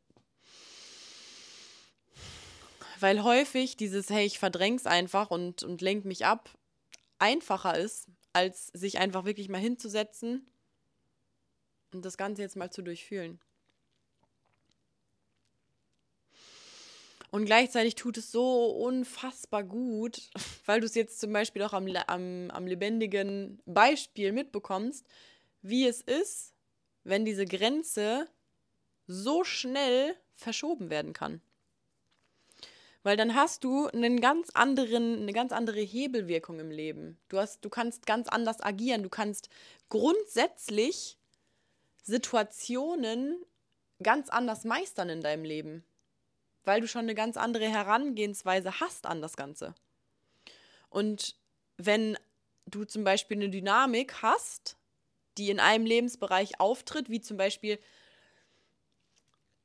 weil 2.99 3.23
häufig 3.23 3.77
dieses, 3.77 4.11
hey, 4.11 4.27
ich 4.27 4.40
verdräng's 4.40 4.87
einfach 4.87 5.31
und, 5.31 5.62
und 5.62 5.81
lenk 5.83 6.05
mich 6.05 6.27
ab, 6.27 6.51
einfacher 7.21 7.79
ist, 7.79 8.09
als 8.33 8.66
sich 8.75 8.99
einfach 8.99 9.25
wirklich 9.25 9.49
mal 9.49 9.61
hinzusetzen 9.61 10.49
und 11.92 12.05
das 12.05 12.16
Ganze 12.16 12.42
jetzt 12.42 12.57
mal 12.57 12.73
zu 12.73 12.83
durchfühlen. 12.83 13.38
Und 17.31 17.45
gleichzeitig 17.45 17.95
tut 17.95 18.16
es 18.19 18.33
so 18.33 18.66
unfassbar 18.66 19.62
gut, 19.62 20.29
weil 20.66 20.81
du 20.81 20.87
es 20.87 20.97
jetzt 20.97 21.21
zum 21.21 21.33
Beispiel 21.33 21.62
auch 21.62 21.73
am, 21.73 21.87
am, 22.09 22.51
am 22.51 22.66
lebendigen 22.66 23.62
Beispiel 23.64 24.33
mitbekommst, 24.33 25.07
wie 25.62 25.87
es 25.87 26.01
ist, 26.01 26.56
wenn 27.07 27.25
diese 27.25 27.47
Grenze 27.47 28.29
so 29.07 29.45
schnell 29.45 30.16
verschoben 30.35 30.90
werden 30.90 31.12
kann. 31.12 31.40
Weil 33.05 33.16
dann 33.16 33.37
hast 33.37 33.62
du 33.62 33.87
einen 33.87 34.21
ganz 34.21 34.51
anderen, 34.51 35.23
eine 35.23 35.33
ganz 35.33 35.53
andere 35.53 35.81
Hebelwirkung 35.81 36.59
im 36.59 36.73
Leben. 36.73 37.16
Du, 37.29 37.38
hast, 37.38 37.64
du 37.64 37.69
kannst 37.69 38.05
ganz 38.05 38.29
anders 38.29 38.61
agieren. 38.61 39.05
Du 39.05 39.09
kannst 39.09 39.49
grundsätzlich 39.88 41.16
Situationen 42.03 43.37
ganz 44.03 44.29
anders 44.29 44.64
meistern 44.64 45.09
in 45.09 45.21
deinem 45.21 45.45
Leben. 45.45 45.85
Weil 46.64 46.81
du 46.81 46.88
schon 46.88 47.03
eine 47.03 47.14
ganz 47.14 47.37
andere 47.37 47.69
Herangehensweise 47.69 48.81
hast 48.81 49.07
an 49.07 49.23
das 49.23 49.37
Ganze. 49.37 49.77
Und 50.90 51.37
wenn 51.77 52.19
du 52.66 52.85
zum 52.85 53.05
Beispiel 53.05 53.37
eine 53.37 53.51
Dynamik 53.51 54.23
hast, 54.23 54.77
die 55.38 55.51
in 55.51 55.61
einem 55.61 55.87
Lebensbereich 55.87 56.61
auftritt, 56.61 57.11
wie 57.11 57.20
zum 57.20 57.37
Beispiel 57.37 57.79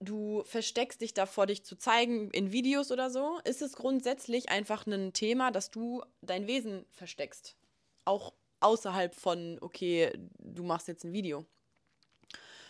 du 0.01 0.43
versteckst 0.45 1.01
dich 1.01 1.13
davor, 1.13 1.45
dich 1.45 1.63
zu 1.63 1.77
zeigen 1.77 2.31
in 2.31 2.51
Videos 2.51 2.91
oder 2.91 3.09
so, 3.09 3.39
ist 3.43 3.61
es 3.61 3.73
grundsätzlich 3.73 4.49
einfach 4.49 4.85
ein 4.87 5.13
Thema, 5.13 5.51
dass 5.51 5.69
du 5.69 6.03
dein 6.21 6.47
Wesen 6.47 6.85
versteckst. 6.91 7.55
Auch 8.03 8.33
außerhalb 8.59 9.13
von, 9.13 9.57
okay, 9.61 10.11
du 10.39 10.63
machst 10.63 10.87
jetzt 10.87 11.03
ein 11.03 11.13
Video. 11.13 11.45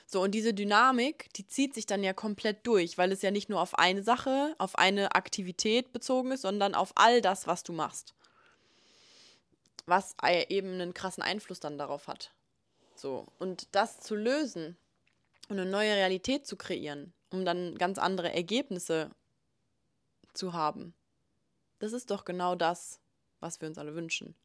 So, 0.06 0.22
und 0.22 0.32
diese 0.32 0.54
Dynamik, 0.54 1.32
die 1.36 1.48
zieht 1.48 1.74
sich 1.74 1.86
dann 1.86 2.04
ja 2.04 2.12
komplett 2.12 2.68
durch, 2.68 2.98
weil 2.98 3.14
es 3.14 3.22
ja 3.22 3.32
nicht 3.32 3.50
nur 3.50 3.62
auf 3.62 3.80
eine 3.80 4.04
Sache, 4.04 4.56
auf 4.58 4.78
eine 4.78 5.16
Aktivität 5.16 5.94
bezogen 5.94 6.32
ist, 6.32 6.42
sondern 6.42 6.76
auf 6.76 6.92
all 6.96 7.22
das, 7.22 7.48
was 7.48 7.64
du 7.64 7.72
machst. 7.72 8.14
Was 9.86 10.16
eben 10.50 10.74
einen 10.74 10.94
krassen 10.94 11.24
Einfluss 11.24 11.62
dann 11.62 11.78
darauf 11.78 12.08
hat. 12.08 12.34
So. 13.02 13.26
Und 13.40 13.68
das 13.72 14.00
zu 14.00 14.14
lösen 14.14 14.78
und 15.50 15.60
eine 15.60 15.68
neue 15.68 15.96
Realität 15.96 16.46
zu 16.46 16.56
kreieren, 16.56 17.14
um 17.32 17.46
dann 17.46 17.76
ganz 17.80 17.98
andere 17.98 18.32
Ergebnisse 18.32 19.10
zu 20.34 20.54
haben, 20.54 20.94
das 21.80 21.94
ist 21.94 22.12
doch 22.12 22.26
genau 22.26 22.54
das, 22.54 23.00
was 23.40 23.60
wir 23.60 23.68
uns 23.68 23.80
alle 23.80 23.96
wünschen. 23.96 24.36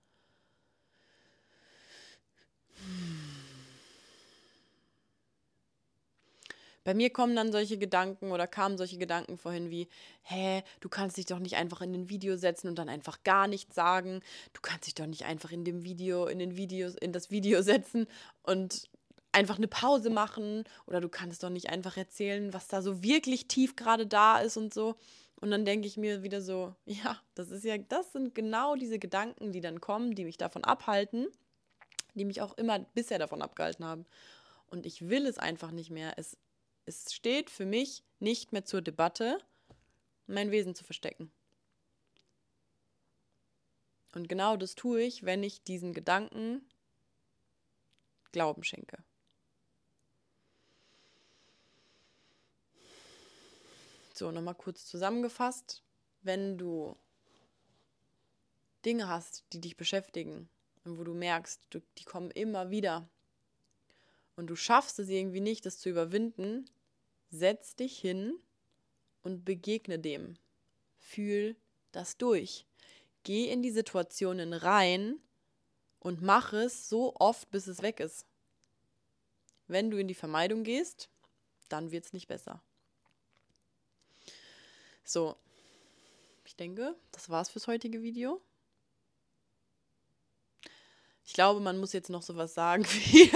Bei 6.87 6.95
mir 6.95 7.11
kommen 7.11 7.35
dann 7.35 7.51
solche 7.51 7.79
Gedanken 7.79 8.31
oder 8.31 8.47
kamen 8.47 8.79
solche 8.79 8.97
Gedanken 8.97 9.39
vorhin 9.39 9.71
wie, 9.71 9.89
hä, 10.23 10.63
du 10.79 10.89
kannst 10.89 11.17
dich 11.17 11.27
doch 11.27 11.41
nicht 11.41 11.57
einfach 11.57 11.81
in 11.81 11.93
ein 11.93 12.09
Video 12.09 12.37
setzen 12.37 12.69
und 12.69 12.79
dann 12.79 12.89
einfach 12.89 13.25
gar 13.25 13.49
nichts 13.49 13.75
sagen. 13.75 14.21
Du 14.53 14.61
kannst 14.61 14.87
dich 14.87 14.95
doch 14.95 15.07
nicht 15.07 15.25
einfach 15.25 15.51
in 15.51 15.65
dem 15.65 15.83
Video, 15.83 16.27
in 16.27 16.39
den 16.39 16.57
Videos, 16.57 16.95
in 16.95 17.13
das 17.13 17.33
Video 17.33 17.61
setzen 17.63 18.07
und 18.45 18.89
einfach 19.33 19.57
eine 19.57 19.67
Pause 19.67 20.11
machen. 20.11 20.63
Oder 20.87 21.01
du 21.01 21.09
kannst 21.09 21.43
doch 21.43 21.51
nicht 21.51 21.71
einfach 21.71 21.97
erzählen, 21.97 22.53
was 22.53 22.69
da 22.69 22.81
so 22.83 23.03
wirklich 23.03 23.49
tief 23.49 23.75
gerade 23.75 24.07
da 24.07 24.39
ist 24.39 24.57
und 24.57 24.73
so. 24.73 24.95
Und 25.41 25.51
dann 25.51 25.65
denke 25.65 25.89
ich 25.89 25.97
mir 25.97 26.23
wieder 26.23 26.41
so, 26.41 26.73
ja, 26.85 27.21
das 27.35 27.51
ist 27.51 27.65
ja, 27.65 27.79
das 27.79 28.13
sind 28.13 28.33
genau 28.33 28.77
diese 28.77 29.01
Gedanken, 29.01 29.51
die 29.51 29.61
dann 29.61 29.81
kommen, 29.81 30.15
die 30.15 30.25
mich 30.25 30.39
davon 30.39 30.63
abhalten, 30.63 31.27
die 32.15 32.25
mich 32.25 32.43
auch 32.43 32.57
immer 32.57 32.79
bisher 32.79 33.19
davon 33.19 33.43
abgehalten 33.43 33.85
haben. 33.85 34.07
Und 34.69 34.87
ich 34.87 35.09
will 35.09 35.27
es 35.27 35.39
einfach 35.39 35.73
nicht 35.73 35.91
mehr. 35.91 36.13
Es 36.17 36.37
es 36.87 37.13
steht 37.13 37.51
für 37.51 37.67
mich 37.67 38.05
nicht 38.21 38.53
mehr 38.53 38.65
zur 38.65 38.81
Debatte, 38.81 39.39
mein 40.27 40.51
Wesen 40.51 40.75
zu 40.75 40.85
verstecken. 40.85 41.31
Und 44.15 44.29
genau 44.29 44.57
das 44.57 44.77
tue 44.77 45.03
ich, 45.03 45.25
wenn 45.25 45.43
ich 45.43 45.63
diesen 45.63 45.93
Gedanken 45.93 46.67
Glauben 48.33 48.65
schenke. 48.65 49.03
So, 54.15 54.31
nochmal 54.31 54.55
kurz 54.55 54.87
zusammengefasst. 54.87 55.83
Wenn 56.23 56.57
du 56.57 56.97
Dinge 58.85 59.09
hast, 59.09 59.45
die 59.53 59.61
dich 59.61 59.77
beschäftigen 59.77 60.49
und 60.85 60.99
wo 60.99 61.05
du 61.05 61.13
merkst, 61.13 61.67
du, 61.71 61.81
die 61.99 62.05
kommen 62.05 62.31
immer 62.31 62.71
wieder 62.71 63.09
und 64.37 64.49
du 64.49 64.57
schaffst 64.57 64.99
es 64.99 65.09
irgendwie 65.09 65.41
nicht, 65.41 65.67
das 65.67 65.79
zu 65.79 65.89
überwinden, 65.89 66.71
setz 67.31 67.75
dich 67.75 67.99
hin 67.99 68.39
und 69.23 69.45
begegne 69.45 69.99
dem. 69.99 70.37
Fühl 70.99 71.57
das 71.93 72.17
durch. 72.19 72.67
Geh 73.25 73.51
in 73.51 73.63
die 73.63 73.71
Situationen 73.71 74.53
rein 74.53 75.19
und 75.99 76.23
mach 76.23 76.53
es 76.53 76.89
so 76.89 77.17
oft, 77.17 77.51
bis 77.51 77.67
es 77.67 77.83
weg 77.83 77.99
ist. 78.01 78.27
Wenn 79.67 79.91
du 79.91 79.99
in 79.99 80.07
die 80.07 80.15
Vermeidung 80.15 80.63
gehst, 80.63 81.09
dann 81.69 81.91
wird 81.91 82.05
es 82.05 82.13
nicht 82.13 82.29
besser. 82.29 82.63
So, 85.03 85.37
ich 86.45 86.57
denke, 86.57 86.97
das 87.11 87.29
war's 87.29 87.49
fürs 87.49 87.67
heutige 87.67 88.03
Video. 88.03 88.41
Ich 91.25 91.33
glaube, 91.33 91.59
man 91.61 91.79
muss 91.79 91.93
jetzt 91.93 92.11
noch 92.11 92.23
sowas 92.23 92.55
sagen 92.55 92.85
wie 92.89 93.31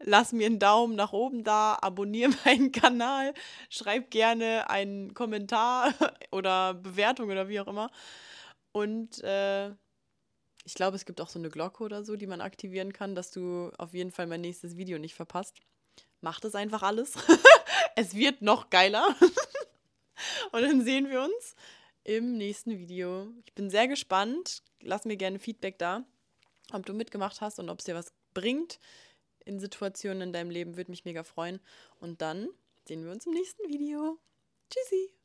lass 0.00 0.32
mir 0.32 0.46
einen 0.46 0.58
Daumen 0.58 0.94
nach 0.94 1.12
oben 1.12 1.44
da, 1.44 1.78
abonniere 1.80 2.32
meinen 2.44 2.72
Kanal, 2.72 3.34
schreib 3.68 4.10
gerne 4.10 4.70
einen 4.70 5.14
Kommentar 5.14 5.94
oder 6.30 6.74
Bewertung 6.74 7.30
oder 7.30 7.48
wie 7.48 7.60
auch 7.60 7.68
immer. 7.68 7.90
Und 8.72 9.22
äh, 9.24 9.70
ich 10.64 10.74
glaube, 10.74 10.96
es 10.96 11.06
gibt 11.06 11.20
auch 11.20 11.28
so 11.28 11.38
eine 11.38 11.48
Glocke 11.48 11.82
oder 11.82 12.04
so, 12.04 12.16
die 12.16 12.26
man 12.26 12.40
aktivieren 12.40 12.92
kann, 12.92 13.14
dass 13.14 13.30
du 13.30 13.70
auf 13.78 13.94
jeden 13.94 14.10
Fall 14.10 14.26
mein 14.26 14.42
nächstes 14.42 14.76
Video 14.76 14.98
nicht 14.98 15.14
verpasst. 15.14 15.56
Mach 16.20 16.40
das 16.40 16.54
einfach 16.54 16.82
alles. 16.82 17.14
es 17.96 18.14
wird 18.14 18.42
noch 18.42 18.70
geiler. 18.70 19.16
Und 20.52 20.62
dann 20.62 20.84
sehen 20.84 21.08
wir 21.08 21.22
uns 21.22 21.54
im 22.04 22.36
nächsten 22.36 22.78
Video. 22.78 23.28
Ich 23.46 23.54
bin 23.54 23.70
sehr 23.70 23.88
gespannt. 23.88 24.62
Lass 24.80 25.04
mir 25.04 25.16
gerne 25.16 25.38
Feedback 25.38 25.78
da, 25.78 26.04
ob 26.72 26.84
du 26.84 26.92
mitgemacht 26.92 27.40
hast 27.40 27.58
und 27.58 27.70
ob 27.70 27.78
es 27.78 27.84
dir 27.84 27.94
was 27.94 28.12
bringt 28.34 28.78
in 29.48 29.58
Situationen 29.58 30.22
in 30.22 30.32
deinem 30.32 30.50
Leben. 30.50 30.76
Würde 30.76 30.90
mich 30.90 31.04
mega 31.04 31.24
freuen. 31.24 31.60
Und 32.00 32.22
dann 32.22 32.48
sehen 32.86 33.04
wir 33.04 33.12
uns 33.12 33.26
im 33.26 33.32
nächsten 33.32 33.68
Video. 33.68 34.18
Tschüssi. 34.70 35.17